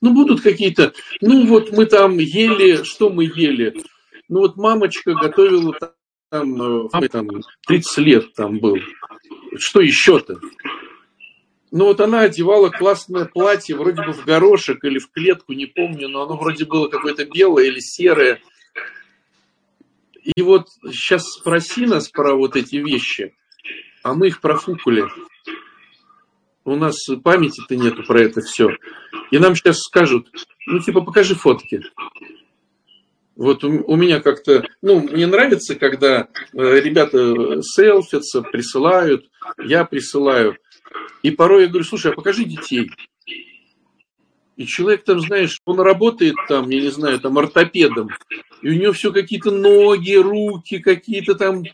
[0.00, 3.74] Ну, будут какие-то, ну, вот мы там ели, что мы ели?
[4.28, 5.74] Ну, вот мамочка готовила
[6.30, 7.28] там, э, там
[7.66, 8.76] 30 лет там был.
[9.56, 10.38] Что еще-то?
[11.74, 16.08] Ну, вот она одевала классное платье, вроде бы в горошек или в клетку, не помню,
[16.08, 18.40] но оно вроде было какое-то белое или серое.
[20.22, 23.34] И вот сейчас спроси нас про вот эти вещи,
[24.04, 25.02] а мы их профукали.
[26.64, 28.68] У нас памяти-то нету про это все.
[29.32, 30.28] И нам сейчас скажут,
[30.68, 31.82] ну типа покажи фотки.
[33.34, 40.56] Вот у, меня как-то, ну, мне нравится, когда э, ребята селфятся, присылают, я присылаю.
[41.22, 42.90] И порой я говорю, слушай, а покажи детей.
[44.56, 48.10] И человек там, знаешь, он работает там, я не знаю, там ортопедом,
[48.62, 51.64] и у него все какие-то ноги, руки, какие-то там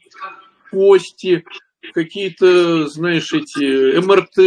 [0.71, 1.45] кости,
[1.93, 4.39] какие-то, знаешь, эти МРТ.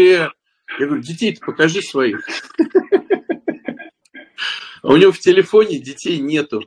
[0.79, 2.25] Я говорю, детей-то покажи своих.
[4.81, 6.61] А у него в телефоне детей нету.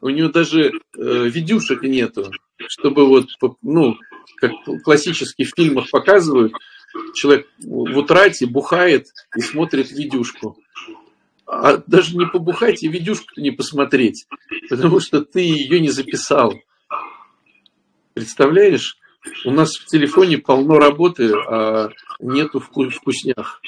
[0.00, 0.70] У него даже э,
[1.28, 2.30] видюшек нету,
[2.68, 3.28] чтобы вот,
[3.62, 3.96] ну,
[4.36, 6.52] как в фильмах показывают,
[7.14, 9.06] человек в утрате бухает
[9.36, 10.58] и смотрит видюшку.
[11.46, 14.26] А даже не побухать и видюшку не посмотреть,
[14.68, 16.54] потому что ты ее не записал.
[18.14, 18.98] Представляешь?
[19.44, 23.60] У нас в телефоне полно работы, а нету вкуснях.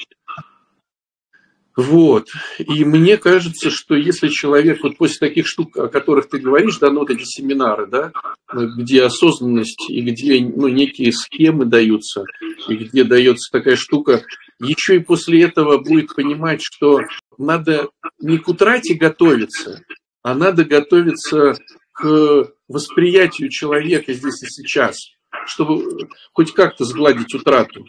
[1.79, 2.27] Вот.
[2.57, 6.89] И мне кажется, что если человек вот после таких штук, о которых ты говоришь, да,
[6.89, 8.11] ну вот эти семинары, да,
[8.51, 12.25] где осознанность и где ну, некие схемы даются,
[12.67, 14.25] и где дается такая штука,
[14.59, 16.99] еще и после этого будет понимать, что
[17.37, 17.87] надо
[18.19, 19.81] не к утрате готовиться,
[20.21, 21.55] а надо готовиться
[21.93, 24.97] к восприятию человека здесь и сейчас,
[25.45, 27.85] чтобы хоть как-то сгладить утрату,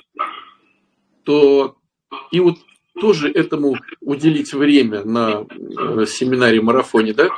[1.24, 1.74] то
[2.31, 2.59] и вот
[2.98, 7.29] тоже этому уделить время на э, семинаре-марафоне, да,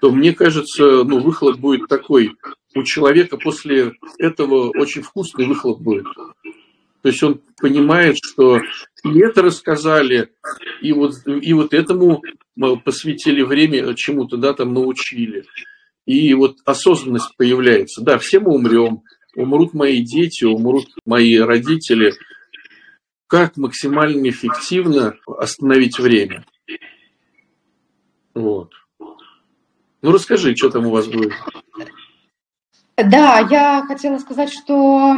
[0.00, 2.32] то мне кажется, ну, выхлоп будет такой.
[2.74, 6.06] У человека после этого очень вкусный выхлоп будет.
[7.02, 8.58] То есть он понимает, что
[9.04, 10.30] и это рассказали,
[10.82, 12.22] и вот, и вот этому
[12.84, 15.44] посвятили время, чему-то, да, там научили.
[16.06, 18.02] И вот осознанность появляется.
[18.02, 19.02] Да, все мы умрем,
[19.36, 22.14] умрут мои дети, умрут мои родители.
[23.30, 26.44] Как максимально эффективно остановить время?
[28.34, 28.72] Вот.
[28.98, 31.32] Ну, расскажи, что там у вас будет.
[32.96, 35.14] Да, я хотела сказать, что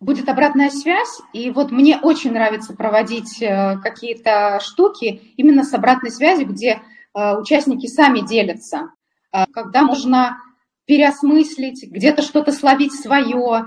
[0.00, 6.10] будет обратная связь, и вот мне очень нравится проводить э, какие-то штуки именно с обратной
[6.10, 6.82] связью, где
[7.14, 8.90] э, участники сами делятся,
[9.32, 10.36] э, когда можно
[10.86, 13.66] переосмыслить, где-то что-то словить свое,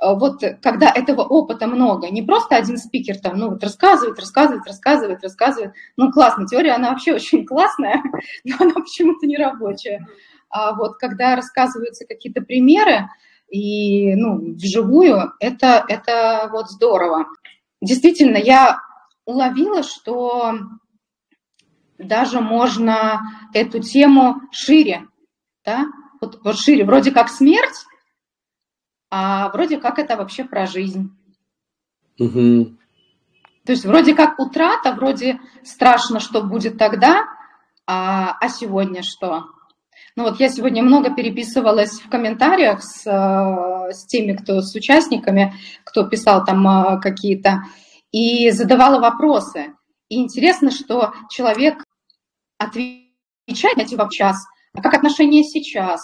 [0.00, 5.22] вот когда этого опыта много, не просто один спикер там, ну вот рассказывает, рассказывает, рассказывает,
[5.22, 8.02] рассказывает, ну классно, теория, она вообще очень классная,
[8.44, 10.06] но она почему-то не рабочая.
[10.50, 13.08] А вот когда рассказываются какие-то примеры,
[13.50, 17.26] и ну, вживую, это, это вот здорово.
[17.80, 18.78] Действительно, я
[19.24, 20.54] уловила, что
[21.98, 23.20] даже можно
[23.54, 25.06] эту тему шире,
[25.64, 25.86] да,
[26.20, 27.86] вот, вот шире, вроде как смерть,
[29.10, 31.10] а вроде как это вообще про жизнь.
[32.18, 32.76] Угу.
[33.64, 37.26] То есть вроде как утрата, вроде страшно, что будет тогда,
[37.86, 39.44] а, а сегодня что?
[40.16, 45.54] Ну вот я сегодня много переписывалась в комментариях с, э, с теми, кто с участниками,
[45.84, 47.62] кто писал там э, какие-то,
[48.10, 49.74] и задавала вопросы.
[50.08, 51.84] И интересно, что человек
[52.58, 54.36] отвечает на эти вопрос,
[54.74, 56.00] а как отношения сейчас?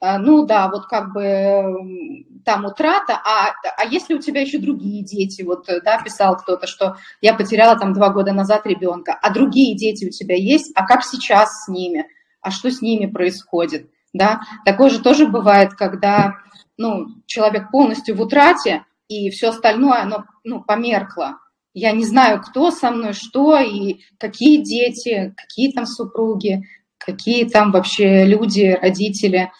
[0.00, 5.04] Э, ну да, вот как бы там утрата, а, а если у тебя еще другие
[5.04, 9.76] дети, вот, да, писал кто-то, что я потеряла там два года назад ребенка, а другие
[9.76, 12.06] дети у тебя есть, а как сейчас с ними?
[12.46, 14.42] а что с ними происходит, да.
[14.64, 16.34] Такое же тоже бывает, когда,
[16.76, 21.38] ну, человек полностью в утрате, и все остальное, оно, ну, померкло.
[21.74, 26.62] Я не знаю, кто со мной, что, и какие дети, какие там супруги,
[26.98, 29.50] какие там вообще люди, родители.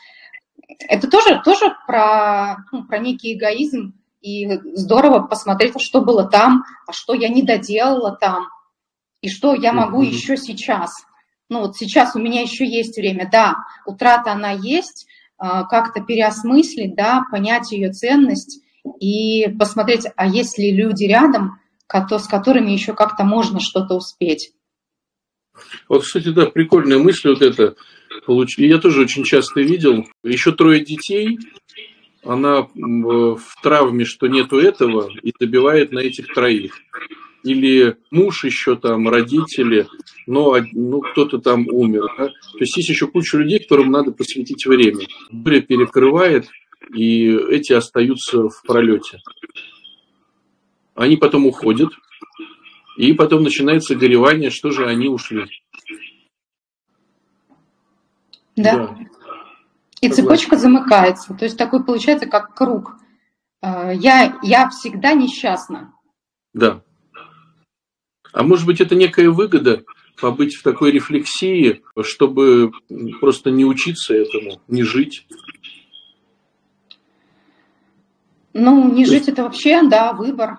[0.79, 6.93] Это тоже, тоже про, ну, про некий эгоизм, и здорово посмотреть, что было там, а
[6.93, 8.49] что я не доделала там,
[9.21, 10.09] и что я могу mm-hmm.
[10.09, 10.93] еще сейчас
[11.49, 15.07] ну вот сейчас у меня еще есть время, да, утрата она есть,
[15.39, 18.61] а, как-то переосмыслить, да, понять ее ценность
[19.01, 24.53] и посмотреть, а есть ли люди рядом, с которыми еще как-то можно что-то успеть.
[25.89, 27.77] Вот, кстати, да, прикольная мысль вот эта.
[28.59, 30.07] Я тоже очень часто видел.
[30.25, 31.39] Еще трое детей,
[32.23, 36.81] она в травме, что нету этого, и добивает на этих троих
[37.47, 39.87] или муж еще там, родители,
[40.27, 42.07] но ну, кто-то там умер.
[42.19, 42.27] Да?
[42.27, 45.07] То есть есть еще куча людей, которым надо посвятить время.
[45.31, 46.49] Буря перекрывает,
[46.95, 49.21] и эти остаются в пролете.
[50.95, 51.91] Они потом уходят,
[52.97, 55.45] и потом начинается горевание, что же они ушли.
[58.57, 58.77] Да.
[58.77, 58.97] да.
[60.01, 61.35] И цепочка замыкается.
[61.35, 62.97] То есть такой получается как круг.
[63.63, 65.93] Э, я, я всегда несчастна.
[66.53, 66.83] Да.
[68.33, 69.85] А может быть, это некая выгода
[70.21, 72.73] побыть в такой рефлексии, чтобы
[73.21, 75.27] просто не учиться этому, не жить?
[78.53, 80.59] Ну, не жить это вообще, да, выбор.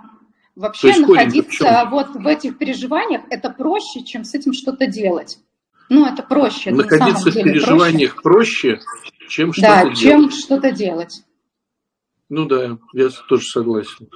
[0.56, 5.40] Вообще находиться в вот в этих переживаниях это проще, чем с этим что-то делать.
[5.90, 6.72] Ну, это проще.
[6.72, 9.96] Находиться в переживаниях проще, проще чем что-то да, делать.
[9.96, 11.24] Да, чем что-то делать.
[12.30, 14.10] Ну да, я тоже согласен.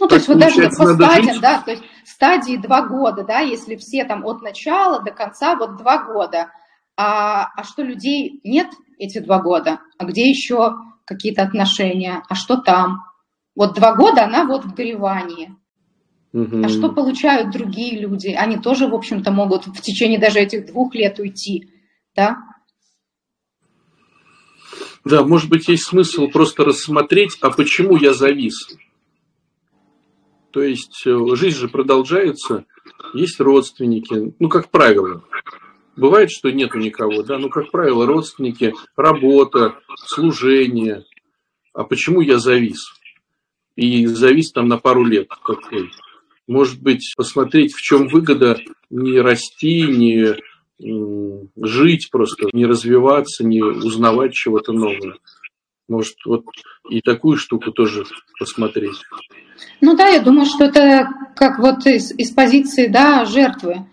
[0.00, 3.40] Ну, так то есть вот даже по стадиям, да, то есть стадии два года, да,
[3.40, 6.52] если все там от начала до конца вот два года.
[6.96, 9.80] А, а что людей нет эти два года?
[9.98, 12.22] А где еще какие-то отношения?
[12.28, 13.04] А что там?
[13.54, 15.56] Вот два года она вот в горевании.
[16.32, 16.64] Угу.
[16.64, 18.28] А что получают другие люди?
[18.28, 21.70] Они тоже, в общем-то, могут в течение даже этих двух лет уйти,
[22.14, 22.38] да?
[25.04, 28.76] Да, может быть, есть смысл просто рассмотреть, а почему я завис?
[30.50, 32.66] То есть э, жизнь же продолжается,
[33.14, 35.24] есть родственники, ну, как правило.
[35.96, 41.04] Бывает, что нету никого, да, ну, как правило, родственники, работа, служение.
[41.72, 42.92] А почему я завис?
[43.76, 45.90] И завис там на пару лет такой.
[46.48, 48.58] Может быть, посмотреть, в чем выгода
[48.90, 50.34] не расти, не
[50.80, 55.18] жить просто, не развиваться, не узнавать чего-то нового.
[55.88, 56.44] Может, вот
[56.88, 58.04] и такую штуку тоже
[58.38, 58.96] посмотреть.
[59.80, 63.86] Ну да, я думаю, что это как вот из, из позиции да, жертвы.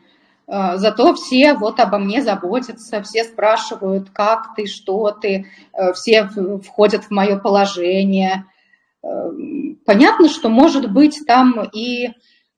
[0.47, 6.29] Э, зато все вот обо мне заботятся, все спрашивают, как ты, что ты, э, все
[6.63, 8.45] входят в мое положение.
[9.01, 9.07] Э,
[9.85, 12.09] понятно, что может быть там и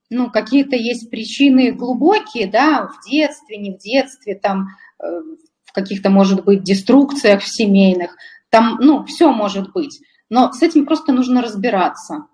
[0.09, 4.67] ну, какие-то есть причины глубокие, да, в детстве, не в детстве, там
[4.99, 8.15] в каких-то, может быть, деструкциях в семейных,
[8.49, 9.99] там, ну, все может быть.
[10.29, 12.27] Но с этим просто нужно разбираться.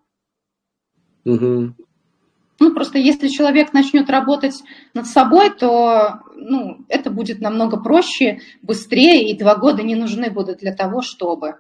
[1.26, 1.74] Угу.
[2.60, 4.64] Ну, просто если человек начнет работать
[4.94, 10.60] над собой, то ну, это будет намного проще, быстрее, и два года не нужны будут
[10.60, 11.56] для того, чтобы.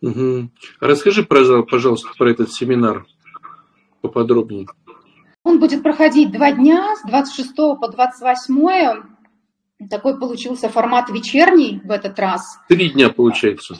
[0.00, 0.50] Угу.
[0.80, 3.06] Расскажи, пожалуйста, про этот семинар
[4.00, 4.66] поподробнее.
[5.44, 9.02] Он будет проходить два дня, с 26 по 28.
[9.88, 12.42] Такой получился формат вечерний в этот раз.
[12.68, 13.78] Три дня получается.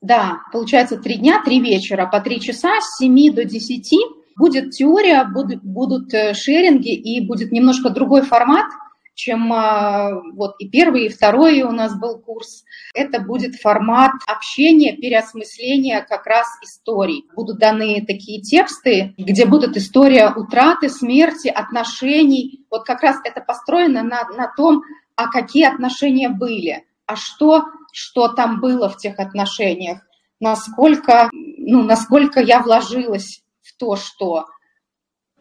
[0.00, 3.94] Да, получается три дня, три вечера, по три часа, с 7 до 10.
[4.36, 8.66] Будет теория, будут, будут э, шеринги и будет немножко другой формат,
[9.14, 12.64] чем а, вот и первый, и второй у нас был курс.
[12.94, 17.26] Это будет формат общения, переосмысления как раз историй.
[17.34, 22.64] Будут даны такие тексты, где будут история утраты, смерти, отношений.
[22.70, 24.82] Вот как раз это построено на, на том,
[25.16, 30.00] а какие отношения были, а что, что там было в тех отношениях,
[30.40, 33.42] насколько, ну, насколько я вложилась
[33.80, 34.44] то, что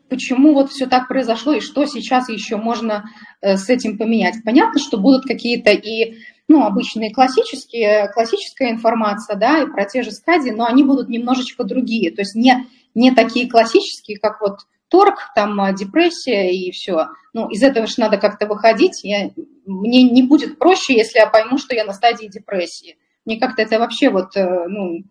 [0.10, 3.06] почему вот все так произошло и что сейчас еще можно
[3.42, 4.36] э, с этим поменять.
[4.44, 10.12] Понятно, что будут какие-то и ну, обычные классические, классическая информация, да, и про те же
[10.12, 15.32] стадии, но они будут немножечко другие, то есть не, не такие классические, как вот торг,
[15.36, 17.10] там а, депрессия и все.
[17.34, 19.04] Ну, из этого же надо как-то выходить.
[19.04, 19.30] Я,
[19.66, 22.98] мне не будет проще, если я пойму, что я на стадии депрессии.
[23.26, 25.04] Мне как-то это вообще вот, э, ну,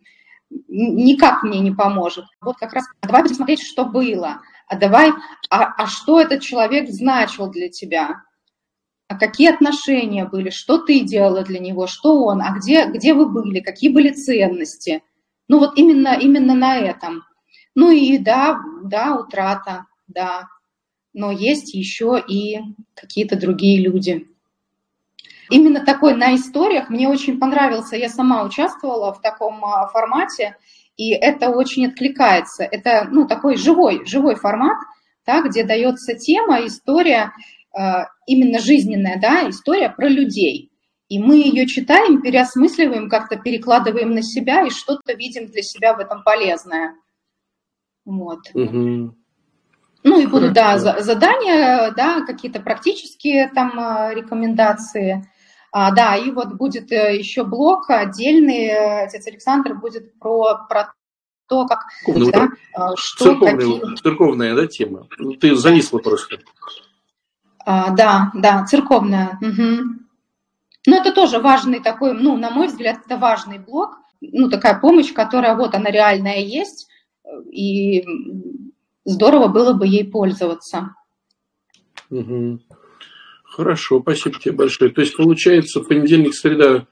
[0.69, 2.25] никак мне не поможет.
[2.41, 5.13] Вот как раз а давай будем смотреть, что было, а давай,
[5.51, 8.23] а, а что этот человек значил для тебя,
[9.09, 13.29] а какие отношения были, что ты делала для него, что он, а где, где вы
[13.29, 15.03] были, какие были ценности.
[15.49, 17.25] Ну вот именно, именно на этом.
[17.75, 20.49] Ну и да, да, утрата, да,
[21.15, 22.59] но есть еще и
[22.95, 24.29] какие-то другие люди.
[25.51, 27.97] Именно такой на историях мне очень понравился.
[27.97, 30.57] Я сама участвовала в таком а, формате,
[30.99, 32.65] и это очень откликается.
[32.65, 34.77] Это ну, такой живой, живой формат,
[35.25, 37.33] да, где дается тема, история,
[37.73, 40.73] а, именно жизненная, да, история про людей.
[41.09, 46.01] И мы ее читаем, переосмысливаем, как-то перекладываем на себя и что-то видим для себя в
[46.01, 46.95] этом полезное.
[48.05, 48.41] Вот.
[48.53, 49.15] Угу.
[50.05, 55.31] Ну и будут, да, задания, да, какие-то практические там а, рекомендации.
[55.71, 60.95] А, да, и вот будет э, еще блок отдельный, э, отец Александр будет про, про
[61.47, 61.81] то, как...
[62.07, 63.97] Ну, да, а, что, церковная, какие...
[63.97, 65.07] церковная да, тема.
[65.19, 66.39] Ну, ты зависла просто.
[67.65, 69.39] А, да, да, церковная.
[69.43, 69.85] Угу.
[70.87, 75.13] Ну, это тоже важный такой, ну, на мой взгляд, это важный блок, ну, такая помощь,
[75.13, 76.89] которая вот она реальная есть,
[77.53, 78.05] и
[79.05, 80.95] здорово было бы ей пользоваться.
[82.11, 82.61] Угу.
[83.59, 84.93] Хорошо, спасибо тебе большое.
[84.93, 86.87] То есть получается понедельник, среда,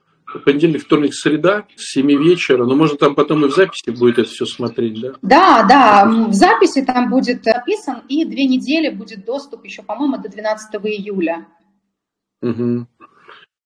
[0.44, 4.28] понедельник, вторник, среда с 7 вечера, но можно там потом и в записи будет это
[4.28, 5.12] все смотреть, да?
[5.22, 10.28] Да, да, в записи там будет записан, и две недели будет доступ еще, по-моему, до
[10.28, 11.46] 12 июля.
[12.42, 12.88] Угу.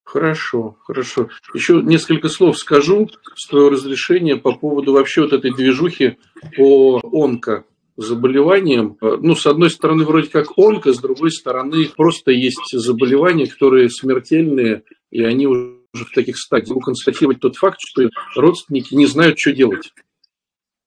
[0.05, 1.30] Хорошо, хорошо.
[1.55, 6.18] Еще несколько слов скажу с твоего разрешения по поводу вообще вот этой движухи
[6.55, 7.64] по онко
[8.03, 8.96] заболеваниям.
[9.01, 14.82] Ну, с одной стороны, вроде как онко, с другой стороны, просто есть заболевания, которые смертельные,
[15.11, 16.70] и они уже в таких стадиях.
[16.70, 19.92] Могу констатировать тот факт, что родственники не знают, что делать.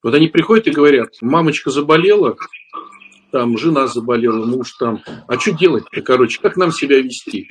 [0.01, 2.35] Вот они приходят и говорят, мамочка заболела,
[3.31, 7.49] там жена заболела, муж там, а что делать-то, короче, как нам себя вести?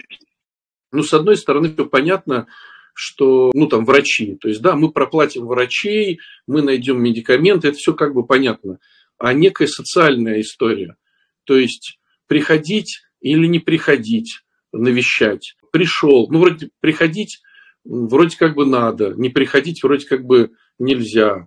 [0.90, 2.46] Ну, с одной стороны, все понятно,
[2.94, 7.94] что, ну, там, врачи, то есть, да, мы проплатим врачей, мы найдем медикаменты, это все
[7.94, 8.78] как бы понятно
[9.18, 10.96] а некая социальная история.
[11.44, 14.40] То есть приходить или не приходить,
[14.72, 15.54] навещать.
[15.70, 17.40] Пришел, ну, вроде приходить
[17.84, 21.46] вроде как бы надо, не приходить вроде как бы нельзя.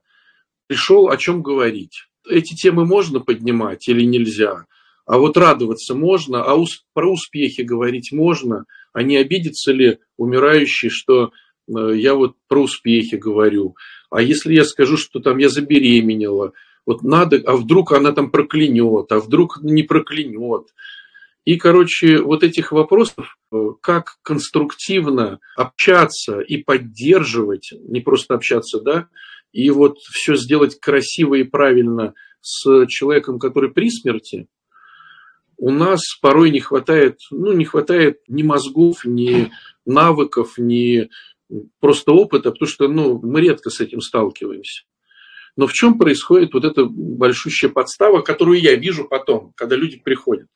[0.68, 2.07] Пришел, о чем говорить.
[2.28, 4.66] Эти темы можно поднимать или нельзя?
[5.05, 6.57] А вот радоваться можно, а
[6.93, 11.32] про успехи говорить можно, а не обидится ли умирающий, что
[11.68, 13.76] э, я вот про успехи говорю.
[14.09, 16.53] А если я скажу, что там я забеременела,
[16.86, 20.68] вот надо, а вдруг она там проклянет, а вдруг не проклянет.
[21.46, 29.08] И, короче, вот этих вопросов, э, как конструктивно общаться и поддерживать, не просто общаться, да,
[29.52, 34.48] и вот все сделать красиво и правильно с человеком, который при смерти,
[35.58, 39.52] у нас порой не хватает, ну, не хватает ни мозгов, ни
[39.86, 41.10] навыков, ни
[41.80, 44.84] просто опыта, потому что, ну, мы редко с этим сталкиваемся.
[45.58, 50.47] Но в чем происходит вот эта большущая подстава, которую я вижу потом, когда люди приходят?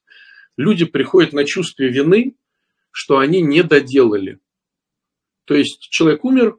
[0.57, 2.35] Люди приходят на чувстве вины,
[2.91, 4.39] что они не доделали.
[5.45, 6.57] То есть человек умер,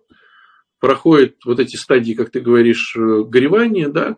[0.80, 4.16] проходит вот эти стадии, как ты говоришь, э, горевания, да,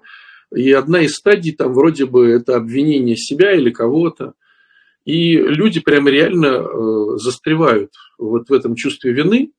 [0.55, 4.35] и одна из стадий там вроде бы это обвинение себя или кого-то.
[5.05, 9.53] И люди прям реально э, застревают вот в этом чувстве вины,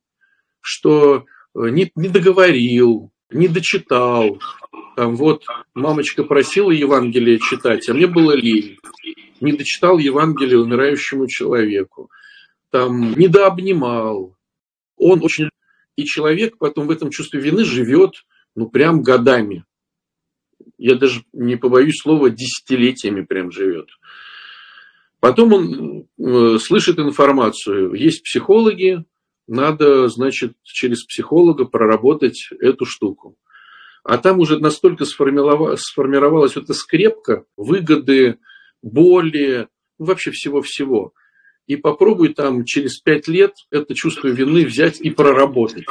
[0.62, 4.40] что э, не, не договорил, не дочитал.
[4.96, 8.78] Там вот мамочка просила Евангелие читать, а мне было лень.
[9.42, 12.10] Не дочитал Евангелие умирающему человеку.
[12.70, 14.36] Там недообнимал.
[14.98, 15.50] Он очень...
[15.96, 18.26] И человек потом в этом чувстве вины живет,
[18.56, 19.64] ну, прям годами
[20.78, 23.88] я даже не побоюсь слова, десятилетиями прям живет.
[25.20, 27.94] Потом он э, слышит информацию.
[27.94, 29.06] Есть психологи,
[29.48, 33.36] надо, значит, через психолога проработать эту штуку.
[34.04, 38.38] А там уже настолько сформировалась, эта скрепка, выгоды,
[38.82, 39.68] боли,
[39.98, 41.14] ну, вообще всего-всего.
[41.68, 45.86] И попробуй там через пять лет это чувство вины взять и проработать.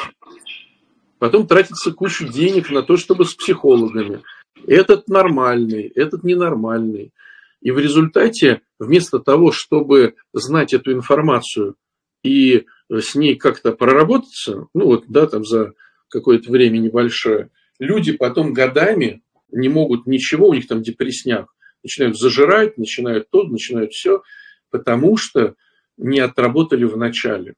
[1.19, 4.23] Потом тратится кучу денег на то, чтобы с психологами
[4.67, 7.13] этот нормальный, этот ненормальный.
[7.61, 11.77] И в результате, вместо того, чтобы знать эту информацию
[12.25, 12.67] и
[13.01, 15.73] с ней как-то проработаться, ну вот, да, там за
[16.09, 21.49] какое-то время небольшое, люди потом годами не могут ничего, у них там депрессняк,
[21.83, 24.23] начинают зажирать, начинают то, начинают все,
[24.71, 25.55] потому что
[25.97, 27.55] не отработали в начале.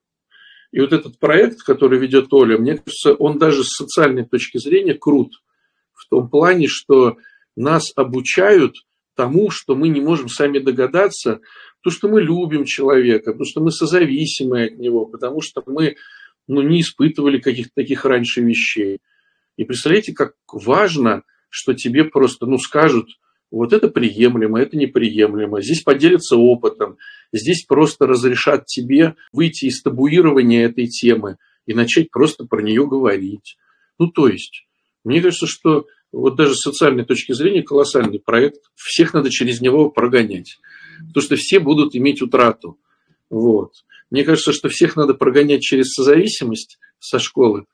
[0.73, 4.95] И вот этот проект, который ведет Оля, мне кажется, он даже с социальной точки зрения
[4.95, 5.33] крут–
[5.95, 7.17] в том плане, что
[7.57, 8.75] нас обучают
[9.15, 11.41] тому, что мы не можем сами догадаться,
[11.83, 15.97] то, что мы любим человека, потому что мы созависимы от него, потому что мы
[16.47, 18.99] ну, не испытывали каких-то таких раньше вещей.
[19.57, 23.09] И представляете, как важно, что тебе просто ну, скажут,
[23.51, 26.97] вот это приемлемо, это неприемлемо, здесь поделятся опытом,
[27.33, 31.37] здесь просто разрешат тебе выйти из табуирования этой темы
[31.67, 33.57] и начать просто про нее говорить.
[33.99, 34.67] Ну, то есть,
[35.05, 38.63] мне кажется, что вот даже с социальной точки зрения колоссальный проект.
[38.75, 40.59] Всех надо через него прогонять.
[41.09, 42.79] Потому что все будут иметь утрату.
[43.31, 43.73] Вот.
[44.11, 47.67] Мне кажется, что всех надо прогонять через созависимость со школы.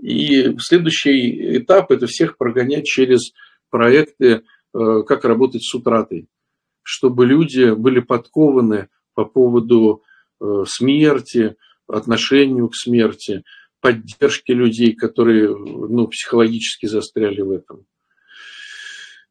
[0.00, 3.32] И следующий этап– это всех прогонять через
[3.70, 6.28] проекты, э, как работать с утратой.
[6.82, 10.02] Чтобы люди были подкованы по поводу
[10.40, 11.56] э, смерти,
[11.86, 13.44] отношению к смерти,
[13.84, 17.84] поддержки людей, которые ну, психологически застряли в этом.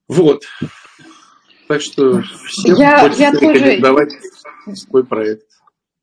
[0.08, 0.44] Вот.
[1.68, 3.82] Так что всем я, я тоже...
[4.76, 5.48] свой проект.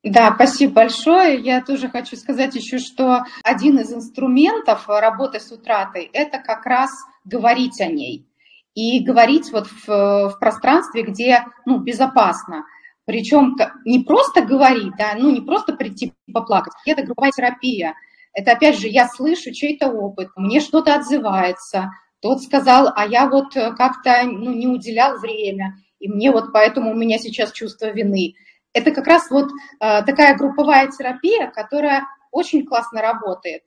[0.02, 1.38] Да, спасибо большое.
[1.38, 6.90] Я тоже хочу сказать еще, что один из инструментов работы с утратой– это как раз
[7.24, 8.26] говорить о ней.
[8.74, 12.64] И говорить вот в, в пространстве, где ну, безопасно.
[13.04, 17.94] Причем не просто говорить, да, ну не просто прийти поплакать, это групповая терапия–
[18.32, 23.56] это опять же, я слышу чей-то опыт, мне что-то отзывается, тот сказал, а я вот
[23.56, 28.34] э, как-то ну, не уделял время, и мне вот поэтому у меня сейчас чувство вины.
[28.72, 33.62] Это как раз вот э, такая групповая терапия, которая очень классно работает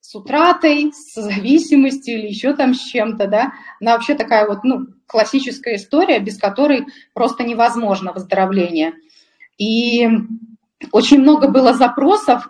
[0.00, 3.52] с утратой, с зависимостью или еще там с чем-то, да.
[3.80, 8.94] Она вообще такая вот, ну, классическая история, без которой просто невозможно выздоровление.
[9.58, 10.08] И
[10.92, 12.48] очень много было запросов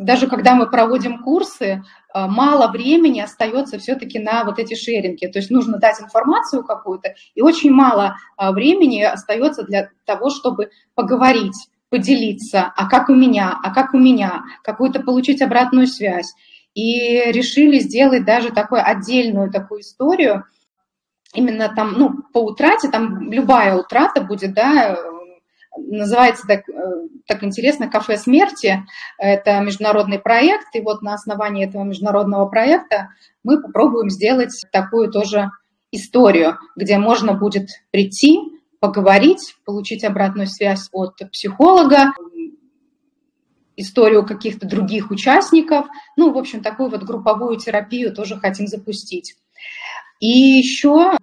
[0.00, 1.80] даже когда мы проводим курсы, э,
[2.14, 5.26] мало времени остается все-таки на вот эти шеринги.
[5.26, 10.70] То есть нужно дать информацию какую-то, и очень мало э, времени остается для того, чтобы
[10.94, 16.32] поговорить, поделиться, а как у меня, а как у меня, какую-то получить обратную связь.
[16.74, 20.44] И решили сделать даже такую отдельную такую историю,
[21.34, 24.96] именно там, ну, по утрате, там любая утрата будет, да,
[25.76, 28.84] называется так, э, так интересно «Кафе смерти».
[29.18, 33.10] Это международный проект, и вот на основании этого международного проекта
[33.44, 35.50] мы попробуем сделать такую тоже
[35.92, 38.38] историю, где можно будет прийти,
[38.80, 42.12] поговорить, получить обратную связь от психолога,
[43.76, 45.86] историю каких-то других участников.
[46.16, 49.36] Ну, в общем, такую вот групповую терапию тоже хотим запустить.
[50.20, 51.16] И еще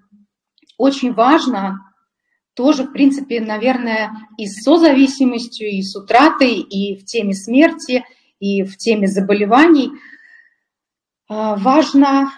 [0.77, 1.86] очень важно
[2.57, 8.03] тоже, в принципе, наверное, и с созависимостью, и с утратой, и в теме смерти,
[8.39, 9.91] и в теме заболеваний.
[11.29, 12.33] А, важно,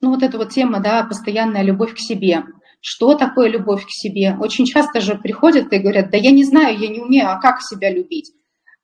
[0.00, 2.44] ну вот эта вот тема, да, постоянная любовь к себе.
[2.80, 4.36] Что такое любовь к себе?
[4.38, 7.60] Очень часто же приходят и говорят, да я не знаю, я не умею, а как
[7.60, 8.32] себя любить?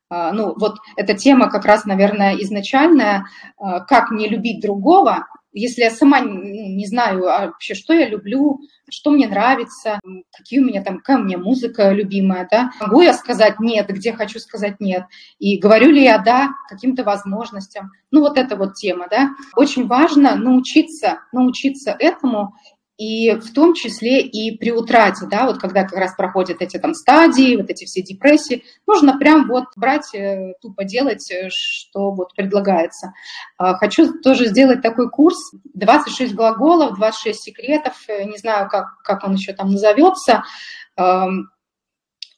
[0.08, 3.26] А, ну вот эта тема как раз, наверное, изначальная,
[3.56, 8.60] а, как не любить другого, если я сама не знаю а вообще, что я люблю,
[8.88, 10.00] что мне нравится,
[10.36, 14.12] какие у меня там, какая у меня музыка любимая, да, могу я сказать нет, где
[14.12, 15.04] хочу сказать нет,
[15.38, 17.90] и говорю ли я да каким-то возможностям.
[18.10, 19.30] Ну вот эта вот тема, да.
[19.54, 22.54] Очень важно научиться, научиться этому
[23.00, 26.92] и в том числе и при утрате, да, вот когда как раз проходят эти там
[26.92, 32.34] стадии, вот эти все депрессии, нужно прям вот брать, э, тупо делать, э, что вот
[32.36, 33.14] предлагается.
[33.56, 35.38] А, хочу тоже сделать такой курс,
[35.72, 40.44] 26 глаголов, 26 секретов, э, не знаю, как, как он еще там назовется,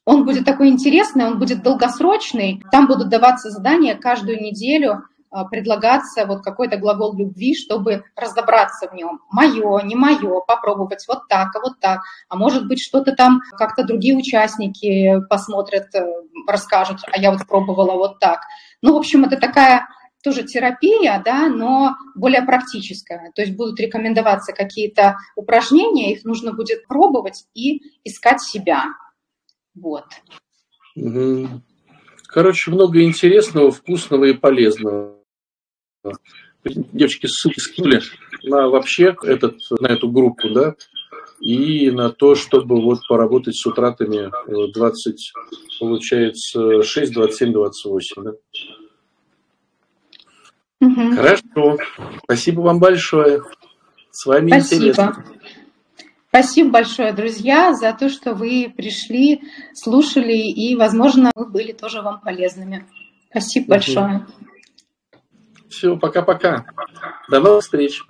[0.04, 5.02] он будет такой интересный, он будет долгосрочный, там будут даваться задания каждую неделю,
[5.50, 9.20] предлагаться вот какой-то глагол любви, чтобы разобраться в нем.
[9.30, 12.00] Мое, не мое, попробовать вот так, а вот так.
[12.28, 16.06] А может быть, что-то там как-то другие участники посмотрят, э,
[16.46, 18.40] расскажут, а я вот пробовала вот так.
[18.82, 19.86] Ну, в общем, это такая
[20.22, 23.32] тоже терапия, да, но более практическая.
[23.34, 28.84] То есть будут рекомендоваться какие-то упражнения, их нужно будет пробовать и искать себя.
[29.74, 30.04] Вот.
[32.26, 35.21] Короче, много интересного, вкусного и полезного.
[36.64, 38.00] Девочки ссылки скинули
[38.44, 40.74] на вообще этот, на эту группу, да,
[41.40, 44.30] и на то, чтобы вот поработать с утратами
[44.72, 45.32] 20,
[45.80, 48.32] получается, 6, 27, 28, да.
[50.80, 51.16] Угу.
[51.16, 51.78] Хорошо.
[52.24, 53.42] Спасибо вам большое.
[54.10, 54.76] С вами Спасибо.
[54.76, 55.24] интересно.
[56.28, 59.42] Спасибо большое, друзья, за то, что вы пришли,
[59.74, 62.86] слушали, и, возможно, мы были тоже вам полезными.
[63.30, 63.70] Спасибо угу.
[63.70, 64.26] большое.
[65.72, 66.66] Все, пока-пока.
[67.30, 68.04] До новых встреч.